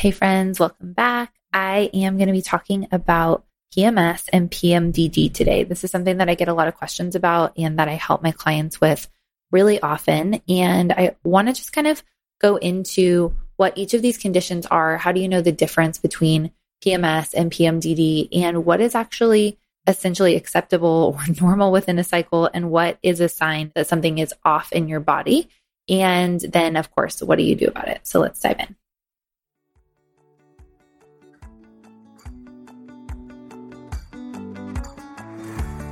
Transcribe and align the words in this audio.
Hey, 0.00 0.12
friends, 0.12 0.58
welcome 0.58 0.94
back. 0.94 1.30
I 1.52 1.90
am 1.92 2.16
going 2.16 2.28
to 2.28 2.32
be 2.32 2.40
talking 2.40 2.88
about 2.90 3.44
PMS 3.76 4.30
and 4.32 4.50
PMDD 4.50 5.30
today. 5.30 5.64
This 5.64 5.84
is 5.84 5.90
something 5.90 6.16
that 6.16 6.30
I 6.30 6.36
get 6.36 6.48
a 6.48 6.54
lot 6.54 6.68
of 6.68 6.76
questions 6.76 7.14
about 7.14 7.52
and 7.58 7.78
that 7.78 7.88
I 7.88 7.96
help 7.96 8.22
my 8.22 8.30
clients 8.30 8.80
with 8.80 9.06
really 9.52 9.78
often. 9.78 10.40
And 10.48 10.90
I 10.90 11.16
want 11.22 11.48
to 11.48 11.52
just 11.52 11.74
kind 11.74 11.86
of 11.86 12.02
go 12.40 12.56
into 12.56 13.34
what 13.56 13.76
each 13.76 13.92
of 13.92 14.00
these 14.00 14.16
conditions 14.16 14.64
are. 14.64 14.96
How 14.96 15.12
do 15.12 15.20
you 15.20 15.28
know 15.28 15.42
the 15.42 15.52
difference 15.52 15.98
between 15.98 16.50
PMS 16.82 17.34
and 17.34 17.50
PMDD 17.50 18.30
and 18.32 18.64
what 18.64 18.80
is 18.80 18.94
actually 18.94 19.58
essentially 19.86 20.34
acceptable 20.34 21.14
or 21.28 21.34
normal 21.42 21.72
within 21.72 21.98
a 21.98 22.04
cycle 22.04 22.48
and 22.54 22.70
what 22.70 22.98
is 23.02 23.20
a 23.20 23.28
sign 23.28 23.70
that 23.74 23.86
something 23.86 24.16
is 24.16 24.32
off 24.46 24.72
in 24.72 24.88
your 24.88 25.00
body? 25.00 25.50
And 25.90 26.40
then, 26.40 26.76
of 26.76 26.90
course, 26.90 27.20
what 27.22 27.36
do 27.36 27.44
you 27.44 27.54
do 27.54 27.66
about 27.66 27.88
it? 27.88 28.06
So 28.06 28.18
let's 28.18 28.40
dive 28.40 28.60
in. 28.60 28.76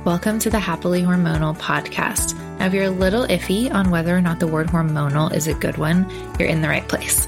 Welcome 0.05 0.39
to 0.39 0.49
the 0.49 0.59
Happily 0.59 1.01
Hormonal 1.01 1.57
podcast. 1.57 2.33
Now, 2.57 2.67
if 2.67 2.73
you're 2.73 2.85
a 2.85 2.89
little 2.89 3.27
iffy 3.27 3.69
on 3.69 3.91
whether 3.91 4.15
or 4.15 4.21
not 4.21 4.39
the 4.39 4.47
word 4.47 4.67
hormonal 4.67 5.33
is 5.33 5.47
a 5.47 5.53
good 5.53 5.77
one, 5.77 6.09
you're 6.39 6.47
in 6.47 6.61
the 6.61 6.69
right 6.69 6.87
place. 6.87 7.27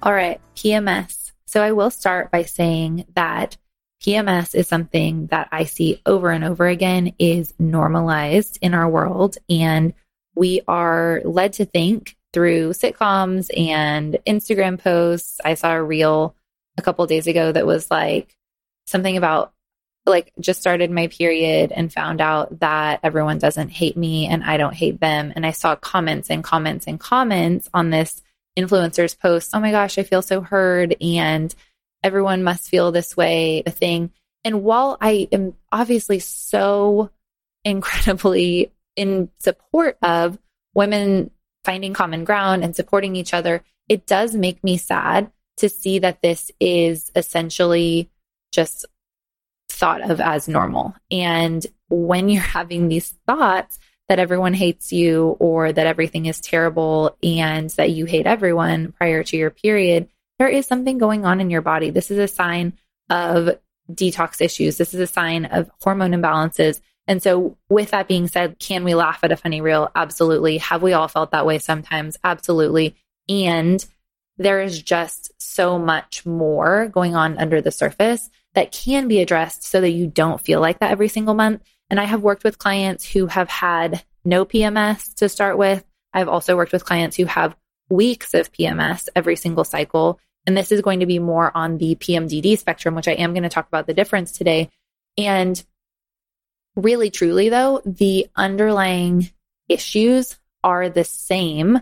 All 0.00 0.12
right, 0.12 0.40
PMS. 0.54 1.32
So 1.46 1.60
I 1.60 1.72
will 1.72 1.90
start 1.90 2.30
by 2.30 2.44
saying 2.44 3.06
that 3.14 3.56
PMS 4.00 4.54
is 4.54 4.68
something 4.68 5.26
that 5.26 5.48
I 5.50 5.64
see 5.64 6.00
over 6.06 6.30
and 6.30 6.44
over 6.44 6.68
again 6.68 7.14
is 7.18 7.52
normalized 7.58 8.58
in 8.62 8.74
our 8.74 8.88
world. 8.88 9.38
And 9.50 9.92
we 10.36 10.60
are 10.68 11.20
led 11.24 11.54
to 11.54 11.64
think 11.64 12.16
through 12.32 12.70
sitcoms 12.70 13.48
and 13.56 14.18
Instagram 14.24 14.78
posts. 14.78 15.40
I 15.44 15.54
saw 15.54 15.74
a 15.74 15.82
reel 15.82 16.36
a 16.76 16.82
couple 16.82 17.04
days 17.06 17.26
ago 17.26 17.50
that 17.50 17.66
was 17.66 17.90
like 17.90 18.36
something 18.86 19.16
about 19.16 19.52
like 20.06 20.32
just 20.38 20.60
started 20.60 20.92
my 20.92 21.08
period 21.08 21.72
and 21.72 21.92
found 21.92 22.20
out 22.20 22.60
that 22.60 23.00
everyone 23.02 23.38
doesn't 23.38 23.68
hate 23.68 23.96
me 23.96 24.26
and 24.26 24.44
I 24.44 24.58
don't 24.58 24.74
hate 24.74 25.00
them. 25.00 25.32
And 25.34 25.44
I 25.44 25.50
saw 25.50 25.74
comments 25.74 26.30
and 26.30 26.44
comments 26.44 26.86
and 26.86 27.00
comments 27.00 27.68
on 27.74 27.90
this 27.90 28.22
influencers 28.58 29.18
post, 29.18 29.50
oh 29.54 29.60
my 29.60 29.70
gosh, 29.70 29.98
I 29.98 30.02
feel 30.02 30.22
so 30.22 30.40
heard 30.40 30.96
and 31.00 31.54
everyone 32.02 32.42
must 32.42 32.68
feel 32.68 32.92
this 32.92 33.16
way, 33.16 33.62
a 33.64 33.70
thing. 33.70 34.10
And 34.44 34.62
while 34.62 34.96
I 35.00 35.28
am 35.32 35.54
obviously 35.72 36.18
so 36.18 37.10
incredibly 37.64 38.72
in 38.96 39.30
support 39.38 39.98
of 40.02 40.38
women 40.74 41.30
finding 41.64 41.92
common 41.92 42.24
ground 42.24 42.64
and 42.64 42.74
supporting 42.74 43.16
each 43.16 43.34
other, 43.34 43.62
it 43.88 44.06
does 44.06 44.34
make 44.34 44.62
me 44.62 44.76
sad 44.76 45.30
to 45.58 45.68
see 45.68 45.98
that 45.98 46.22
this 46.22 46.50
is 46.60 47.10
essentially 47.16 48.10
just 48.52 48.86
thought 49.68 50.08
of 50.10 50.20
as 50.20 50.48
normal. 50.48 50.94
And 51.10 51.66
when 51.88 52.28
you're 52.28 52.42
having 52.58 52.88
these 52.88 53.14
thoughts, 53.26 53.78
that 54.08 54.18
everyone 54.18 54.54
hates 54.54 54.92
you 54.92 55.36
or 55.38 55.72
that 55.72 55.86
everything 55.86 56.26
is 56.26 56.40
terrible 56.40 57.16
and 57.22 57.70
that 57.70 57.90
you 57.90 58.06
hate 58.06 58.26
everyone 58.26 58.92
prior 58.92 59.22
to 59.22 59.36
your 59.36 59.50
period, 59.50 60.08
there 60.38 60.48
is 60.48 60.66
something 60.66 60.98
going 60.98 61.24
on 61.24 61.40
in 61.40 61.50
your 61.50 61.62
body. 61.62 61.90
This 61.90 62.10
is 62.10 62.18
a 62.18 62.28
sign 62.28 62.72
of 63.10 63.58
detox 63.90 64.40
issues. 64.40 64.76
This 64.78 64.94
is 64.94 65.00
a 65.00 65.06
sign 65.06 65.46
of 65.46 65.70
hormone 65.82 66.12
imbalances. 66.12 66.80
And 67.06 67.22
so, 67.22 67.56
with 67.70 67.90
that 67.92 68.06
being 68.06 68.28
said, 68.28 68.58
can 68.58 68.84
we 68.84 68.94
laugh 68.94 69.20
at 69.22 69.32
a 69.32 69.36
funny 69.36 69.60
reel? 69.60 69.90
Absolutely. 69.94 70.58
Have 70.58 70.82
we 70.82 70.92
all 70.92 71.08
felt 71.08 71.30
that 71.30 71.46
way 71.46 71.58
sometimes? 71.58 72.18
Absolutely. 72.22 72.96
And 73.28 73.84
there 74.36 74.60
is 74.60 74.82
just 74.82 75.32
so 75.40 75.78
much 75.78 76.24
more 76.24 76.88
going 76.88 77.16
on 77.16 77.38
under 77.38 77.60
the 77.60 77.70
surface 77.70 78.30
that 78.54 78.72
can 78.72 79.08
be 79.08 79.20
addressed 79.20 79.64
so 79.64 79.80
that 79.80 79.90
you 79.90 80.06
don't 80.06 80.40
feel 80.40 80.60
like 80.60 80.80
that 80.80 80.90
every 80.90 81.08
single 81.08 81.34
month. 81.34 81.62
And 81.90 81.98
I 81.98 82.04
have 82.04 82.22
worked 82.22 82.44
with 82.44 82.58
clients 82.58 83.04
who 83.04 83.26
have 83.26 83.48
had 83.48 84.04
no 84.24 84.44
PMS 84.44 85.14
to 85.16 85.28
start 85.28 85.56
with. 85.56 85.84
I've 86.12 86.28
also 86.28 86.56
worked 86.56 86.72
with 86.72 86.84
clients 86.84 87.16
who 87.16 87.24
have 87.24 87.56
weeks 87.88 88.34
of 88.34 88.52
PMS 88.52 89.08
every 89.16 89.36
single 89.36 89.64
cycle. 89.64 90.20
And 90.46 90.56
this 90.56 90.72
is 90.72 90.80
going 90.80 91.00
to 91.00 91.06
be 91.06 91.18
more 91.18 91.54
on 91.54 91.78
the 91.78 91.94
PMDD 91.94 92.58
spectrum, 92.58 92.94
which 92.94 93.08
I 93.08 93.12
am 93.12 93.32
going 93.32 93.42
to 93.42 93.48
talk 93.48 93.68
about 93.68 93.86
the 93.86 93.94
difference 93.94 94.32
today. 94.32 94.70
And 95.16 95.62
really, 96.76 97.10
truly, 97.10 97.48
though, 97.48 97.82
the 97.84 98.28
underlying 98.36 99.30
issues 99.68 100.38
are 100.62 100.88
the 100.88 101.04
same. 101.04 101.80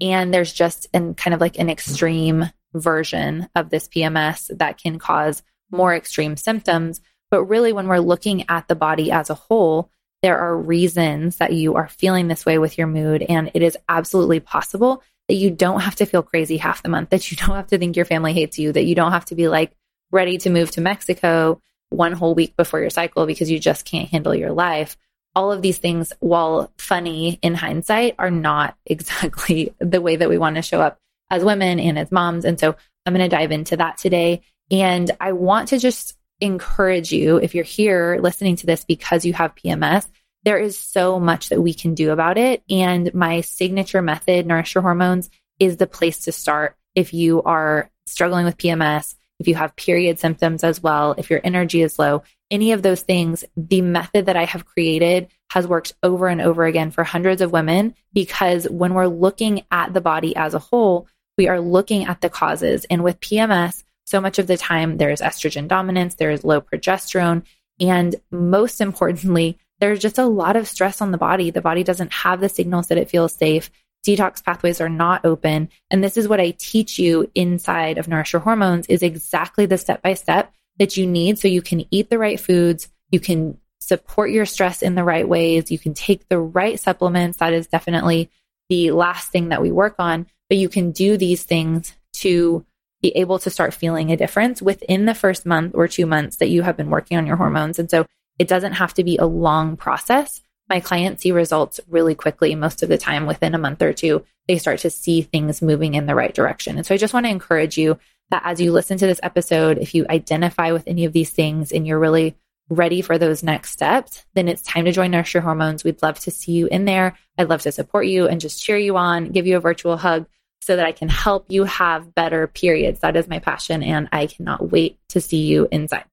And 0.00 0.32
there's 0.32 0.52
just 0.52 0.88
an 0.94 1.14
kind 1.14 1.34
of 1.34 1.40
like 1.40 1.58
an 1.58 1.70
extreme 1.70 2.46
version 2.72 3.48
of 3.54 3.70
this 3.70 3.88
PMS 3.88 4.56
that 4.58 4.78
can 4.78 4.98
cause 4.98 5.42
more 5.70 5.94
extreme 5.94 6.36
symptoms. 6.36 7.00
But 7.30 7.44
really, 7.44 7.72
when 7.72 7.86
we're 7.86 7.98
looking 7.98 8.44
at 8.48 8.68
the 8.68 8.74
body 8.74 9.12
as 9.12 9.30
a 9.30 9.34
whole, 9.34 9.90
there 10.22 10.38
are 10.38 10.56
reasons 10.56 11.36
that 11.36 11.52
you 11.52 11.76
are 11.76 11.88
feeling 11.88 12.28
this 12.28 12.44
way 12.44 12.58
with 12.58 12.76
your 12.76 12.86
mood. 12.86 13.22
And 13.22 13.50
it 13.54 13.62
is 13.62 13.78
absolutely 13.88 14.40
possible 14.40 15.02
that 15.28 15.34
you 15.34 15.50
don't 15.50 15.80
have 15.80 15.96
to 15.96 16.06
feel 16.06 16.22
crazy 16.22 16.56
half 16.56 16.82
the 16.82 16.88
month, 16.88 17.10
that 17.10 17.30
you 17.30 17.36
don't 17.46 17.56
have 17.56 17.68
to 17.68 17.78
think 17.78 17.96
your 17.96 18.04
family 18.04 18.32
hates 18.32 18.58
you, 18.58 18.72
that 18.72 18.84
you 18.84 18.94
don't 18.94 19.12
have 19.12 19.24
to 19.26 19.34
be 19.34 19.48
like 19.48 19.72
ready 20.10 20.38
to 20.38 20.50
move 20.50 20.70
to 20.72 20.80
Mexico 20.80 21.60
one 21.90 22.12
whole 22.12 22.34
week 22.34 22.56
before 22.56 22.80
your 22.80 22.90
cycle 22.90 23.26
because 23.26 23.50
you 23.50 23.58
just 23.58 23.84
can't 23.84 24.08
handle 24.08 24.34
your 24.34 24.52
life. 24.52 24.96
All 25.34 25.52
of 25.52 25.62
these 25.62 25.78
things, 25.78 26.12
while 26.18 26.72
funny 26.78 27.38
in 27.42 27.54
hindsight, 27.54 28.16
are 28.18 28.30
not 28.30 28.76
exactly 28.86 29.74
the 29.78 30.00
way 30.00 30.16
that 30.16 30.28
we 30.28 30.38
want 30.38 30.56
to 30.56 30.62
show 30.62 30.80
up 30.80 30.98
as 31.30 31.44
women 31.44 31.78
and 31.78 31.98
as 31.98 32.10
moms. 32.10 32.44
And 32.44 32.58
so 32.58 32.74
I'm 33.06 33.14
going 33.14 33.28
to 33.28 33.34
dive 33.34 33.52
into 33.52 33.76
that 33.76 33.98
today. 33.98 34.42
And 34.70 35.10
I 35.20 35.32
want 35.32 35.68
to 35.68 35.78
just 35.78 36.16
encourage 36.40 37.12
you, 37.12 37.36
if 37.36 37.54
you're 37.54 37.64
here 37.64 38.18
listening 38.20 38.56
to 38.56 38.66
this 38.66 38.84
because 38.84 39.24
you 39.24 39.32
have 39.34 39.54
PMS, 39.54 40.06
there 40.44 40.58
is 40.58 40.76
so 40.76 41.20
much 41.20 41.50
that 41.50 41.60
we 41.60 41.74
can 41.74 41.94
do 41.94 42.10
about 42.10 42.38
it. 42.38 42.62
And 42.70 43.12
my 43.14 43.42
signature 43.42 44.02
method, 44.02 44.46
Nourish 44.46 44.74
Your 44.74 44.82
Hormones, 44.82 45.28
is 45.58 45.76
the 45.76 45.86
place 45.86 46.20
to 46.20 46.32
start 46.32 46.76
if 46.94 47.12
you 47.12 47.42
are 47.42 47.90
struggling 48.06 48.44
with 48.44 48.56
PMS, 48.56 49.14
if 49.38 49.48
you 49.48 49.54
have 49.54 49.76
period 49.76 50.18
symptoms 50.18 50.64
as 50.64 50.82
well, 50.82 51.14
if 51.18 51.30
your 51.30 51.40
energy 51.44 51.82
is 51.82 51.98
low, 51.98 52.22
any 52.50 52.72
of 52.72 52.82
those 52.82 53.02
things, 53.02 53.44
the 53.56 53.80
method 53.80 54.26
that 54.26 54.36
I 54.36 54.44
have 54.44 54.66
created 54.66 55.28
has 55.50 55.66
worked 55.66 55.94
over 56.02 56.28
and 56.28 56.40
over 56.40 56.64
again 56.64 56.90
for 56.90 57.04
hundreds 57.04 57.40
of 57.40 57.52
women 57.52 57.94
because 58.12 58.68
when 58.68 58.94
we're 58.94 59.06
looking 59.06 59.62
at 59.70 59.94
the 59.94 60.00
body 60.00 60.34
as 60.34 60.54
a 60.54 60.58
whole, 60.58 61.06
we 61.38 61.48
are 61.48 61.60
looking 61.60 62.04
at 62.04 62.20
the 62.20 62.28
causes. 62.28 62.84
And 62.90 63.04
with 63.04 63.20
PMS, 63.20 63.82
so 64.10 64.20
much 64.20 64.38
of 64.38 64.46
the 64.46 64.56
time 64.56 64.96
there 64.96 65.10
is 65.10 65.20
estrogen 65.20 65.68
dominance, 65.68 66.16
there 66.16 66.30
is 66.30 66.44
low 66.44 66.60
progesterone, 66.60 67.44
and 67.78 68.16
most 68.30 68.80
importantly, 68.80 69.58
there's 69.78 70.00
just 70.00 70.18
a 70.18 70.26
lot 70.26 70.56
of 70.56 70.68
stress 70.68 71.00
on 71.00 71.10
the 71.10 71.18
body. 71.18 71.50
The 71.50 71.62
body 71.62 71.82
doesn't 71.82 72.12
have 72.12 72.40
the 72.40 72.48
signals 72.48 72.88
that 72.88 72.98
it 72.98 73.08
feels 73.08 73.34
safe. 73.34 73.70
Detox 74.06 74.44
pathways 74.44 74.80
are 74.80 74.88
not 74.88 75.24
open. 75.24 75.68
And 75.90 76.02
this 76.02 76.16
is 76.16 76.28
what 76.28 76.40
I 76.40 76.54
teach 76.58 76.98
you 76.98 77.30
inside 77.34 77.98
of 77.98 78.08
Nourish 78.08 78.32
Your 78.32 78.40
Hormones 78.40 78.86
is 78.86 79.02
exactly 79.02 79.66
the 79.66 79.78
step 79.78 80.02
by 80.02 80.14
step 80.14 80.52
that 80.78 80.96
you 80.96 81.06
need 81.06 81.38
so 81.38 81.48
you 81.48 81.62
can 81.62 81.84
eat 81.90 82.10
the 82.10 82.18
right 82.18 82.40
foods, 82.40 82.88
you 83.10 83.20
can 83.20 83.58
support 83.80 84.30
your 84.30 84.46
stress 84.46 84.82
in 84.82 84.94
the 84.94 85.04
right 85.04 85.28
ways, 85.28 85.70
you 85.70 85.78
can 85.78 85.94
take 85.94 86.28
the 86.28 86.38
right 86.38 86.78
supplements. 86.78 87.38
That 87.38 87.52
is 87.52 87.66
definitely 87.66 88.30
the 88.68 88.90
last 88.92 89.30
thing 89.30 89.48
that 89.48 89.62
we 89.62 89.70
work 89.70 89.96
on, 89.98 90.26
but 90.48 90.58
you 90.58 90.68
can 90.68 90.92
do 90.92 91.16
these 91.16 91.44
things 91.44 91.94
to 92.14 92.64
be 93.02 93.16
able 93.16 93.38
to 93.38 93.50
start 93.50 93.74
feeling 93.74 94.10
a 94.10 94.16
difference 94.16 94.60
within 94.60 95.06
the 95.06 95.14
first 95.14 95.46
month 95.46 95.72
or 95.74 95.88
two 95.88 96.06
months 96.06 96.36
that 96.36 96.50
you 96.50 96.62
have 96.62 96.76
been 96.76 96.90
working 96.90 97.16
on 97.16 97.26
your 97.26 97.36
hormones. 97.36 97.78
And 97.78 97.90
so 97.90 98.06
it 98.38 98.48
doesn't 98.48 98.74
have 98.74 98.94
to 98.94 99.04
be 99.04 99.16
a 99.16 99.26
long 99.26 99.76
process. 99.76 100.42
My 100.68 100.80
clients 100.80 101.22
see 101.22 101.32
results 101.32 101.80
really 101.88 102.14
quickly. 102.14 102.54
Most 102.54 102.82
of 102.82 102.88
the 102.88 102.98
time, 102.98 103.26
within 103.26 103.54
a 103.54 103.58
month 103.58 103.82
or 103.82 103.92
two, 103.92 104.24
they 104.46 104.58
start 104.58 104.80
to 104.80 104.90
see 104.90 105.22
things 105.22 105.60
moving 105.60 105.94
in 105.94 106.06
the 106.06 106.14
right 106.14 106.34
direction. 106.34 106.76
And 106.76 106.86
so 106.86 106.94
I 106.94 106.98
just 106.98 107.12
want 107.14 107.26
to 107.26 107.30
encourage 107.30 107.76
you 107.76 107.98
that 108.30 108.42
as 108.44 108.60
you 108.60 108.72
listen 108.72 108.96
to 108.98 109.06
this 109.06 109.20
episode, 109.22 109.78
if 109.78 109.94
you 109.94 110.06
identify 110.08 110.72
with 110.72 110.84
any 110.86 111.04
of 111.04 111.12
these 111.12 111.30
things 111.30 111.72
and 111.72 111.86
you're 111.86 111.98
really 111.98 112.36
ready 112.68 113.02
for 113.02 113.18
those 113.18 113.42
next 113.42 113.72
steps, 113.72 114.24
then 114.34 114.46
it's 114.46 114.62
time 114.62 114.84
to 114.84 114.92
join 114.92 115.12
Your 115.12 115.42
Hormones. 115.42 115.82
We'd 115.82 116.02
love 116.02 116.20
to 116.20 116.30
see 116.30 116.52
you 116.52 116.68
in 116.68 116.84
there. 116.84 117.18
I'd 117.36 117.48
love 117.48 117.62
to 117.62 117.72
support 117.72 118.06
you 118.06 118.28
and 118.28 118.40
just 118.40 118.62
cheer 118.62 118.78
you 118.78 118.96
on, 118.96 119.30
give 119.30 119.46
you 119.46 119.56
a 119.56 119.60
virtual 119.60 119.96
hug 119.96 120.26
so 120.60 120.76
that 120.76 120.86
I 120.86 120.92
can 120.92 121.08
help 121.08 121.46
you 121.48 121.64
have 121.64 122.14
better 122.14 122.46
periods. 122.46 123.00
That 123.00 123.16
is 123.16 123.28
my 123.28 123.38
passion, 123.38 123.82
and 123.82 124.08
I 124.12 124.26
cannot 124.26 124.70
wait 124.70 124.98
to 125.10 125.20
see 125.20 125.46
you 125.46 125.68
inside. 125.70 126.04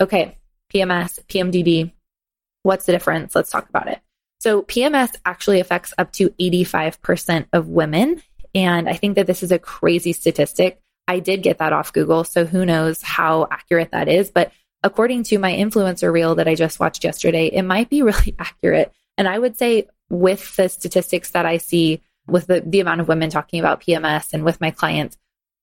Okay, 0.00 0.38
PMS, 0.72 1.24
PMDD. 1.26 1.92
What's 2.62 2.86
the 2.86 2.92
difference? 2.92 3.34
Let's 3.34 3.50
talk 3.50 3.68
about 3.68 3.88
it. 3.88 4.00
So, 4.38 4.62
PMS 4.62 5.14
actually 5.24 5.60
affects 5.60 5.92
up 5.98 6.12
to 6.14 6.30
85% 6.40 7.46
of 7.52 7.68
women. 7.68 8.22
And 8.54 8.88
I 8.88 8.94
think 8.94 9.16
that 9.16 9.26
this 9.26 9.42
is 9.42 9.52
a 9.52 9.58
crazy 9.58 10.12
statistic. 10.12 10.80
I 11.06 11.20
did 11.20 11.42
get 11.42 11.58
that 11.58 11.72
off 11.72 11.92
Google, 11.92 12.24
so 12.24 12.44
who 12.44 12.64
knows 12.64 13.02
how 13.02 13.48
accurate 13.50 13.90
that 13.92 14.08
is. 14.08 14.30
But 14.30 14.52
according 14.82 15.24
to 15.24 15.38
my 15.38 15.52
influencer 15.52 16.12
reel 16.12 16.36
that 16.36 16.48
I 16.48 16.54
just 16.54 16.80
watched 16.80 17.04
yesterday, 17.04 17.46
it 17.46 17.62
might 17.62 17.90
be 17.90 18.02
really 18.02 18.34
accurate. 18.38 18.92
And 19.18 19.28
I 19.28 19.38
would 19.38 19.58
say, 19.58 19.88
with 20.08 20.56
the 20.56 20.68
statistics 20.68 21.30
that 21.32 21.46
I 21.46 21.58
see, 21.58 22.00
with 22.30 22.46
the, 22.46 22.62
the 22.64 22.80
amount 22.80 23.00
of 23.00 23.08
women 23.08 23.30
talking 23.30 23.60
about 23.60 23.80
PMS 23.80 24.32
and 24.32 24.44
with 24.44 24.60
my 24.60 24.70
clients, 24.70 25.16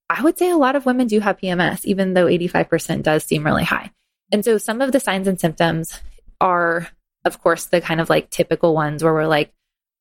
I 0.09 0.21
would 0.21 0.37
say 0.37 0.49
a 0.49 0.57
lot 0.57 0.75
of 0.75 0.85
women 0.85 1.07
do 1.07 1.19
have 1.19 1.37
PMS, 1.37 1.83
even 1.85 2.13
though 2.13 2.25
85% 2.25 3.03
does 3.03 3.23
seem 3.23 3.45
really 3.45 3.63
high. 3.63 3.91
And 4.31 4.43
so 4.43 4.57
some 4.57 4.81
of 4.81 4.91
the 4.91 4.99
signs 4.99 5.27
and 5.27 5.39
symptoms 5.39 5.99
are, 6.39 6.87
of 7.25 7.41
course, 7.41 7.65
the 7.65 7.81
kind 7.81 7.99
of 7.99 8.09
like 8.09 8.29
typical 8.29 8.73
ones 8.73 9.03
where 9.03 9.13
we're 9.13 9.27
like, 9.27 9.51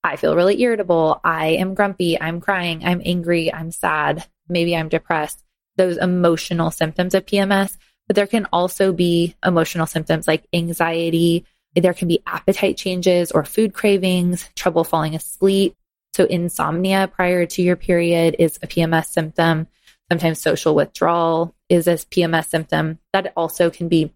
I 0.05 0.17
feel 0.17 0.37
really 0.37 0.61
irritable. 0.63 1.21
I 1.25 1.49
am 1.49 1.75
grumpy. 1.75 2.21
I'm 2.21 2.41
crying. 2.41 2.85
I'm 2.85 3.03
angry. 3.05 3.53
I'm 3.53 3.73
sad. 3.73 4.25
Maybe 4.49 4.77
I'm 4.77 4.89
depressed. 4.89 5.43
Those 5.77 5.97
emotional 5.97 6.71
symptoms 6.71 7.15
of 7.15 7.27
PMS. 7.27 7.77
But 8.07 8.15
there 8.15 8.29
can 8.29 8.47
also 8.53 8.93
be 8.93 9.35
emotional 9.45 9.87
symptoms 9.87 10.29
like 10.29 10.47
anxiety. 10.53 11.45
There 11.75 11.95
can 11.95 12.07
be 12.07 12.23
appetite 12.27 12.77
changes 12.77 13.33
or 13.33 13.45
food 13.45 13.75
cravings, 13.75 14.49
trouble 14.55 14.85
falling 14.85 15.17
asleep, 15.17 15.75
so, 16.17 16.25
insomnia 16.25 17.09
prior 17.13 17.45
to 17.45 17.61
your 17.61 17.77
period 17.77 18.37
is 18.39 18.59
a 18.63 18.67
PMS 18.67 19.09
symptom. 19.09 19.67
Sometimes 20.11 20.41
social 20.41 20.75
withdrawal 20.75 21.55
is 21.69 21.87
a 21.87 21.97
PMS 21.97 22.49
symptom. 22.49 22.99
That 23.13 23.35
also 23.37 23.69
can 23.69 23.89
be, 23.89 24.15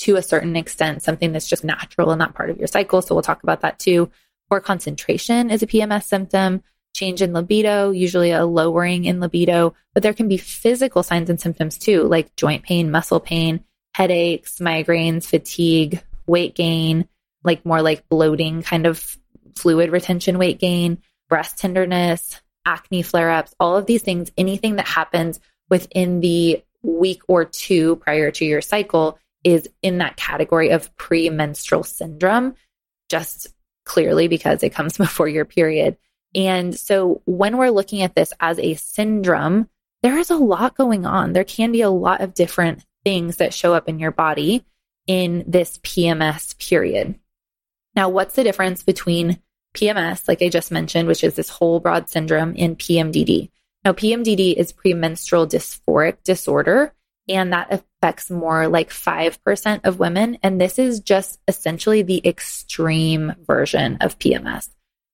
to 0.00 0.16
a 0.16 0.22
certain 0.22 0.56
extent, 0.56 1.02
something 1.02 1.32
that's 1.32 1.48
just 1.48 1.64
natural 1.64 2.10
and 2.10 2.18
not 2.18 2.34
part 2.34 2.50
of 2.50 2.58
your 2.58 2.66
cycle. 2.66 3.00
So, 3.00 3.14
we'll 3.14 3.22
talk 3.22 3.42
about 3.42 3.62
that 3.62 3.78
too. 3.78 4.10
Poor 4.50 4.60
concentration 4.60 5.50
is 5.50 5.62
a 5.62 5.66
PMS 5.66 6.04
symptom. 6.04 6.62
Change 6.94 7.22
in 7.22 7.32
libido, 7.32 7.92
usually 7.92 8.32
a 8.32 8.44
lowering 8.44 9.06
in 9.06 9.18
libido, 9.18 9.74
but 9.94 10.02
there 10.02 10.14
can 10.14 10.28
be 10.28 10.36
physical 10.36 11.02
signs 11.02 11.30
and 11.30 11.40
symptoms 11.40 11.78
too, 11.78 12.02
like 12.02 12.36
joint 12.36 12.62
pain, 12.62 12.90
muscle 12.90 13.20
pain, 13.20 13.64
headaches, 13.94 14.58
migraines, 14.58 15.24
fatigue, 15.24 16.02
weight 16.26 16.54
gain, 16.54 17.08
like 17.42 17.64
more 17.64 17.80
like 17.80 18.06
bloating 18.10 18.62
kind 18.62 18.86
of 18.86 19.16
fluid 19.56 19.90
retention, 19.90 20.38
weight 20.38 20.60
gain, 20.60 20.98
breast 21.28 21.58
tenderness, 21.58 22.40
acne 22.64 23.02
flare 23.02 23.30
ups, 23.30 23.54
all 23.58 23.76
of 23.76 23.86
these 23.86 24.02
things, 24.02 24.30
anything 24.36 24.76
that 24.76 24.86
happens 24.86 25.40
within 25.68 26.20
the 26.20 26.62
week 26.82 27.22
or 27.28 27.44
two 27.44 27.96
prior 27.96 28.30
to 28.30 28.44
your 28.44 28.60
cycle 28.60 29.18
is 29.44 29.68
in 29.82 29.98
that 29.98 30.16
category 30.16 30.70
of 30.70 30.94
premenstrual 30.96 31.84
syndrome, 31.84 32.54
just 33.08 33.48
clearly 33.84 34.28
because 34.28 34.62
it 34.62 34.74
comes 34.74 34.96
before 34.98 35.28
your 35.28 35.44
period. 35.44 35.96
And 36.34 36.78
so 36.78 37.22
when 37.24 37.56
we're 37.56 37.70
looking 37.70 38.02
at 38.02 38.14
this 38.14 38.32
as 38.40 38.58
a 38.58 38.74
syndrome, 38.74 39.68
there 40.02 40.18
is 40.18 40.30
a 40.30 40.36
lot 40.36 40.76
going 40.76 41.06
on. 41.06 41.32
There 41.32 41.44
can 41.44 41.72
be 41.72 41.80
a 41.80 41.90
lot 41.90 42.20
of 42.20 42.34
different 42.34 42.84
things 43.04 43.36
that 43.36 43.54
show 43.54 43.72
up 43.72 43.88
in 43.88 43.98
your 43.98 44.10
body 44.10 44.64
in 45.06 45.44
this 45.46 45.78
PMS 45.78 46.58
period. 46.58 47.18
Now, 47.94 48.08
what's 48.10 48.34
the 48.34 48.44
difference 48.44 48.82
between 48.82 49.40
PMS, 49.76 50.26
like 50.26 50.42
I 50.42 50.48
just 50.48 50.72
mentioned, 50.72 51.06
which 51.06 51.22
is 51.22 51.34
this 51.34 51.48
whole 51.48 51.80
broad 51.80 52.08
syndrome, 52.08 52.54
and 52.58 52.78
PMDD. 52.78 53.50
Now, 53.84 53.92
PMDD 53.92 54.54
is 54.54 54.72
premenstrual 54.72 55.46
dysphoric 55.46 56.22
disorder, 56.24 56.92
and 57.28 57.52
that 57.52 57.72
affects 57.72 58.30
more 58.30 58.68
like 58.68 58.90
5% 58.90 59.80
of 59.84 59.98
women. 59.98 60.38
And 60.42 60.60
this 60.60 60.78
is 60.78 61.00
just 61.00 61.38
essentially 61.46 62.02
the 62.02 62.26
extreme 62.26 63.34
version 63.46 63.98
of 64.00 64.18
PMS. 64.18 64.68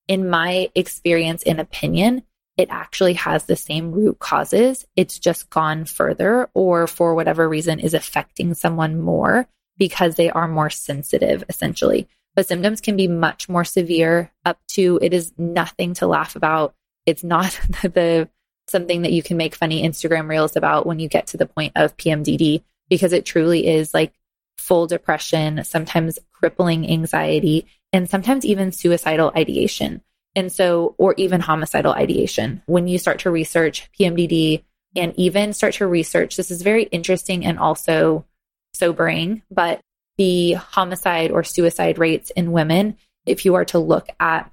In 0.09 0.29
my 0.31 0.71
experience 0.75 1.43
and 1.43 1.61
opinion, 1.61 2.23
it 2.57 2.69
actually 2.71 3.15
has 3.15 3.45
the 3.45 3.57
same 3.57 3.93
root 3.93 4.19
causes. 4.19 4.87
It's 4.95 5.19
just 5.19 5.51
gone 5.51 5.85
further, 5.85 6.51
or 6.55 6.87
for 6.87 7.15
whatever 7.15 7.49
reason, 7.49 7.81
is 7.81 7.95
affecting 7.95 8.55
someone 8.55 9.01
more 9.01 9.49
because 9.79 10.15
they 10.17 10.31
are 10.31 10.49
more 10.49 10.71
sensitive, 10.71 11.45
essentially 11.49 12.09
but 12.35 12.47
symptoms 12.47 12.81
can 12.81 12.97
be 12.97 13.09
much 13.09 13.49
more 13.49 13.65
severe 13.65 14.33
up 14.45 14.59
to 14.69 14.99
it 15.03 15.13
is 15.13 15.33
nothing 15.37 15.95
to 15.95 16.07
laugh 16.07 16.37
about. 16.37 16.75
It's 17.07 17.25
not 17.25 17.53
the 17.83 18.29
something 18.69 19.03
that 19.03 19.13
you 19.13 19.23
can 19.23 19.37
make 19.37 19.55
funny 19.55 19.83
Instagram 19.83 20.29
reels 20.29 20.57
about 20.57 20.87
when 20.87 20.99
you 20.99 21.09
get 21.09 21.29
to 21.29 21.37
the 21.37 21.47
point 21.47 21.73
of 21.77 21.97
PMDD 21.97 22.63
because 22.89 23.13
it 23.13 23.25
truly 23.25 23.67
is 23.67 23.93
like 23.93 24.13
full 24.57 24.87
depression, 24.87 25.65
sometimes 25.65 26.19
crippling 26.33 26.89
anxiety, 26.89 27.67
and 27.93 28.09
sometimes 28.09 28.45
even 28.45 28.73
suicidal 28.73 29.33
ideation. 29.37 30.03
And 30.35 30.51
so, 30.51 30.95
or 30.97 31.15
even 31.19 31.41
homicidal 31.41 31.93
ideation. 31.93 32.63
When 32.67 32.89
you 32.89 32.99
start 32.99 33.21
to 33.21 33.31
research 33.31 33.91
PMDD 33.99 34.63
and 34.97 35.13
even 35.19 35.53
start 35.53 35.75
to 35.75 35.87
research, 35.87 36.37
this 36.37 36.51
is 36.51 36.63
very 36.63 36.85
interesting 36.85 37.45
and 37.45 37.59
also 37.59 38.25
sobering, 38.73 39.43
but 39.51 39.81
the 40.19 40.53
homicide 40.55 41.31
or 41.31 41.45
suicide 41.45 41.99
rates 41.99 42.31
in 42.31 42.53
women, 42.53 42.97
if 43.27 43.45
you 43.45 43.55
are 43.55 43.65
to 43.67 43.79
look 43.79 44.09
at 44.21 44.51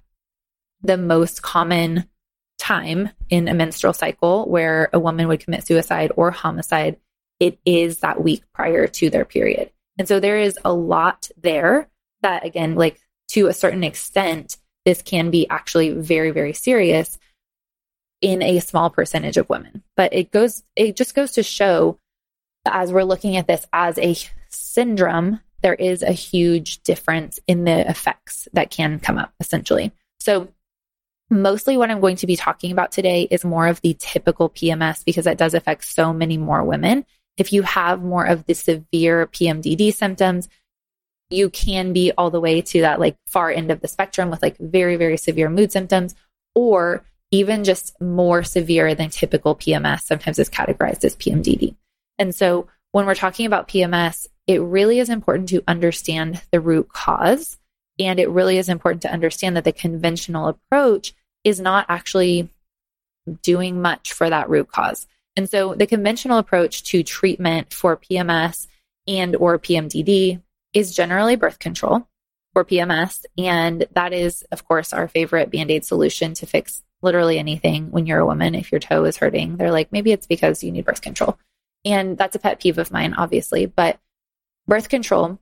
the 0.81 0.97
most 0.97 1.41
common 1.41 2.07
time 2.57 3.09
in 3.29 3.47
a 3.47 3.53
menstrual 3.53 3.93
cycle 3.93 4.47
where 4.47 4.89
a 4.93 4.99
woman 4.99 5.27
would 5.27 5.39
commit 5.39 5.65
suicide 5.65 6.11
or 6.15 6.31
homicide, 6.31 6.97
it 7.39 7.57
is 7.65 7.99
that 7.99 8.21
week 8.21 8.43
prior 8.53 8.87
to 8.87 9.09
their 9.09 9.25
period. 9.25 9.71
And 9.97 10.07
so 10.07 10.19
there 10.19 10.37
is 10.37 10.57
a 10.63 10.73
lot 10.73 11.29
there 11.37 11.89
that, 12.21 12.45
again, 12.45 12.75
like 12.75 12.99
to 13.29 13.47
a 13.47 13.53
certain 13.53 13.83
extent, 13.83 14.57
this 14.85 15.01
can 15.01 15.29
be 15.31 15.47
actually 15.49 15.91
very, 15.91 16.31
very 16.31 16.53
serious 16.53 17.17
in 18.21 18.41
a 18.41 18.59
small 18.59 18.89
percentage 18.89 19.37
of 19.37 19.49
women. 19.49 19.83
But 19.95 20.13
it 20.13 20.31
goes, 20.31 20.63
it 20.75 20.95
just 20.95 21.15
goes 21.15 21.31
to 21.31 21.43
show 21.43 21.99
as 22.65 22.91
we're 22.91 23.03
looking 23.03 23.37
at 23.37 23.47
this 23.47 23.65
as 23.71 23.97
a 23.97 24.15
syndrome 24.49 25.39
there 25.61 25.73
is 25.75 26.01
a 26.01 26.11
huge 26.11 26.81
difference 26.83 27.39
in 27.47 27.63
the 27.63 27.89
effects 27.89 28.47
that 28.53 28.71
can 28.71 28.99
come 28.99 29.17
up, 29.17 29.33
essentially. 29.39 29.91
So, 30.19 30.49
mostly 31.29 31.77
what 31.77 31.91
I'm 31.91 32.01
going 32.01 32.15
to 32.17 32.27
be 32.27 32.35
talking 32.35 32.71
about 32.71 32.91
today 32.91 33.27
is 33.29 33.45
more 33.45 33.67
of 33.67 33.81
the 33.81 33.95
typical 33.99 34.49
PMS 34.49 35.05
because 35.05 35.25
that 35.25 35.37
does 35.37 35.53
affect 35.53 35.85
so 35.85 36.11
many 36.11 36.37
more 36.37 36.63
women. 36.63 37.05
If 37.37 37.53
you 37.53 37.61
have 37.61 38.01
more 38.01 38.25
of 38.25 38.45
the 38.45 38.55
severe 38.55 39.27
PMDD 39.27 39.93
symptoms, 39.93 40.49
you 41.29 41.49
can 41.49 41.93
be 41.93 42.11
all 42.17 42.31
the 42.31 42.39
way 42.39 42.61
to 42.61 42.81
that 42.81 42.99
like 42.99 43.15
far 43.27 43.51
end 43.51 43.71
of 43.71 43.81
the 43.81 43.87
spectrum 43.87 44.29
with 44.29 44.41
like 44.41 44.57
very, 44.57 44.95
very 44.95 45.17
severe 45.17 45.49
mood 45.49 45.71
symptoms, 45.71 46.15
or 46.55 47.05
even 47.31 47.63
just 47.63 47.99
more 48.01 48.43
severe 48.43 48.95
than 48.95 49.09
typical 49.09 49.55
PMS, 49.55 50.01
sometimes 50.01 50.39
is 50.39 50.49
categorized 50.49 51.03
as 51.05 51.15
PMDD. 51.15 51.75
And 52.17 52.33
so 52.33 52.67
when 52.91 53.05
we're 53.05 53.15
talking 53.15 53.45
about 53.45 53.67
PMS, 53.67 54.27
it 54.47 54.61
really 54.61 54.99
is 54.99 55.09
important 55.09 55.49
to 55.49 55.63
understand 55.67 56.41
the 56.51 56.59
root 56.59 56.89
cause. 56.89 57.57
And 57.99 58.19
it 58.19 58.29
really 58.29 58.57
is 58.57 58.69
important 58.69 59.01
to 59.03 59.11
understand 59.11 59.57
that 59.57 59.65
the 59.65 59.73
conventional 59.73 60.47
approach 60.47 61.13
is 61.43 61.59
not 61.59 61.85
actually 61.89 62.49
doing 63.41 63.81
much 63.81 64.13
for 64.13 64.29
that 64.29 64.49
root 64.49 64.71
cause. 64.71 65.05
And 65.35 65.49
so 65.49 65.75
the 65.75 65.85
conventional 65.85 66.37
approach 66.37 66.83
to 66.85 67.03
treatment 67.03 67.73
for 67.73 67.97
PMS 67.97 68.67
and 69.07 69.35
or 69.35 69.59
PMDD 69.59 70.41
is 70.73 70.95
generally 70.95 71.35
birth 71.35 71.59
control 71.59 72.07
for 72.53 72.65
PMS. 72.65 73.25
And 73.37 73.85
that 73.93 74.13
is, 74.13 74.43
of 74.51 74.67
course, 74.67 74.93
our 74.93 75.07
favorite 75.07 75.51
band-aid 75.51 75.85
solution 75.85 76.33
to 76.35 76.45
fix 76.45 76.83
literally 77.01 77.37
anything 77.37 77.91
when 77.91 78.05
you're 78.05 78.19
a 78.19 78.25
woman. 78.25 78.55
If 78.55 78.71
your 78.71 78.79
toe 78.79 79.05
is 79.05 79.17
hurting, 79.17 79.57
they're 79.57 79.71
like, 79.71 79.91
maybe 79.91 80.11
it's 80.11 80.27
because 80.27 80.63
you 80.63 80.71
need 80.71 80.85
birth 80.85 81.01
control. 81.01 81.37
And 81.85 82.17
that's 82.17 82.35
a 82.35 82.39
pet 82.39 82.59
peeve 82.59 82.77
of 82.77 82.91
mine, 82.91 83.13
obviously. 83.13 83.65
But 83.65 83.99
birth 84.67 84.89
control 84.89 85.39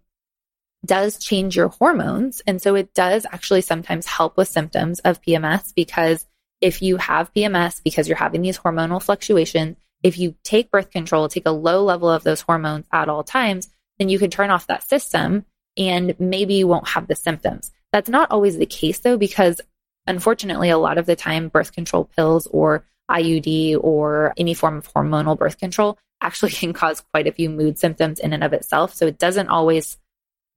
does 0.86 1.18
change 1.18 1.56
your 1.56 1.70
hormones. 1.70 2.42
And 2.46 2.62
so 2.62 2.76
it 2.76 2.94
does 2.94 3.26
actually 3.32 3.62
sometimes 3.62 4.06
help 4.06 4.38
with 4.38 4.48
symptoms 4.48 5.00
of 5.00 5.22
PMS 5.22 5.74
because 5.76 6.26
if 6.62 6.82
you 6.82 6.98
have 6.98 7.34
PMS 7.34 7.82
because 7.84 8.08
you're 8.08 8.18
having 8.18 8.42
these 8.42 8.60
hormonal 8.60 9.02
fluctuations, 9.02 9.78
if 10.04 10.18
you 10.18 10.36
take 10.44 10.72
birth 10.72 10.92
control, 10.92 11.28
take 11.28 11.46
a 11.46 11.52
low 11.52 11.84
level 11.84 12.10
of 12.10 12.24
those 12.24 12.42
hormones 12.42 12.86
at 12.92 13.10
all 13.10 13.24
times, 13.24 13.70
then 13.98 14.10
you 14.10 14.20
can 14.20 14.30
turn 14.30 14.52
off 14.52 14.68
that 14.68 14.88
system 14.88 15.46
and 15.76 16.16
maybe 16.20 16.56
you 16.56 16.68
won't 16.68 16.88
have 16.88 17.08
the 17.08 17.16
symptoms. 17.16 17.72
That's 17.92 18.10
not 18.10 18.32
always 18.32 18.58
the 18.58 18.66
case 18.66 19.00
though, 19.00 19.18
because 19.18 19.62
unfortunately, 20.06 20.70
a 20.70 20.78
lot 20.78 20.98
of 20.98 21.06
the 21.06 21.16
time, 21.16 21.50
birth 21.50 21.72
control 21.74 22.06
pills 22.16 22.48
or 22.48 22.86
IUD 23.10 23.80
or 23.82 24.34
any 24.38 24.54
form 24.54 24.78
of 24.78 24.94
hormonal 24.94 25.38
birth 25.38 25.58
control 25.58 25.98
actually 26.22 26.52
can 26.62 26.74
cause 26.74 27.02
quite 27.12 27.28
a 27.28 27.32
few 27.32 27.50
mood 27.50 27.78
symptoms 27.80 28.20
in 28.20 28.34
and 28.34 28.44
of 28.44 28.54
itself. 28.54 28.94
So 28.94 29.08
it 29.08 29.18
doesn't 29.18 29.50
always 29.50 29.98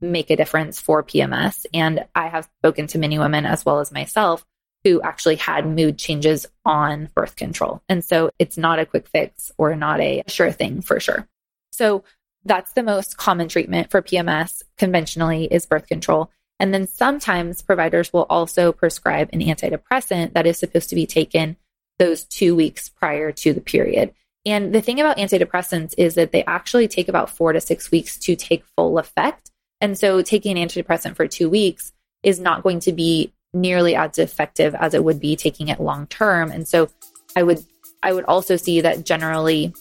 make 0.01 0.31
a 0.31 0.37
difference 0.37 0.81
for 0.81 1.03
PMS. 1.03 1.67
And 1.75 2.07
I 2.15 2.29
have 2.29 2.49
spoken 2.61 2.87
to 2.89 2.99
many 2.99 3.19
women 3.19 3.45
as 3.45 3.65
well 3.65 3.81
as 3.81 3.93
myself 3.93 4.47
who 4.83 5.03
actually 5.03 5.37
had 5.37 5.67
mood 5.67 5.99
changes 5.99 6.47
on 6.65 7.11
birth 7.15 7.37
control. 7.37 7.83
And 7.89 8.03
so 8.03 8.31
it's 8.39 8.57
not 8.57 8.79
a 8.79 8.87
quick 8.87 9.09
fix 9.09 9.53
or 9.59 9.77
not 9.77 10.01
a 10.01 10.23
sure 10.27 10.53
thing 10.53 10.81
for 10.81 10.99
sure. 11.01 11.29
So 11.71 12.03
that's 12.45 12.73
the 12.73 12.83
most 12.83 13.19
common 13.19 13.49
treatment 13.49 13.91
for 13.91 14.01
PMS 14.01 14.63
conventionally 14.79 15.45
is 15.45 15.67
birth 15.67 15.87
control. 15.87 16.31
And 16.59 16.73
then 16.73 16.87
sometimes 16.87 17.63
providers 17.63 18.13
will 18.13 18.27
also 18.31 18.73
prescribe 18.73 19.31
an 19.33 19.41
antidepressant 19.41 20.33
that 20.33 20.47
is 20.47 20.59
supposed 20.59 20.89
to 20.91 20.95
be 20.95 21.07
taken 21.07 21.57
those 22.01 22.25
two 22.25 22.57
weeks 22.57 22.89
prior 22.89 23.31
to 23.31 23.53
the 23.53 23.61
period. 23.61 24.13
And 24.47 24.75
the 24.75 24.81
thing 24.81 24.99
about 24.99 25.19
antidepressants 25.19 25.95
is 25.99 26.15
that 26.15 26.33
they 26.33 26.43
actually 26.45 26.89
take 26.89 27.09
about 27.09 27.29
four 27.29 27.53
to 27.53 27.61
six 27.61 27.91
weeks 27.91 28.17
to 28.21 28.35
take 28.35 28.65
full 28.75 28.99
effect. 28.99 29.51
And 29.83 29.99
so 29.99 30.23
taking 30.23 30.59
an 30.59 30.67
antidepressant 30.67 31.15
for 31.15 31.29
two 31.29 31.51
weeks 31.51 31.93
is 32.23 32.41
not 32.41 32.63
going 32.63 32.81
to 32.81 32.93
be 32.93 33.35
nearly 33.53 33.95
as 33.95 34.19
effective 34.19 34.75
as 34.75 34.95
it 34.95 35.05
would 35.05 35.21
be 35.21 35.37
taking 35.37 35.69
it 35.69 35.79
long 35.79 36.07
term. 36.07 36.51
And 36.51 36.67
so 36.67 36.89
I 37.37 37.43
would 37.43 37.61
I 38.03 38.15
would 38.15 38.25
also 38.25 38.57
see 38.57 38.81
that 38.81 39.05
generally 39.05 39.75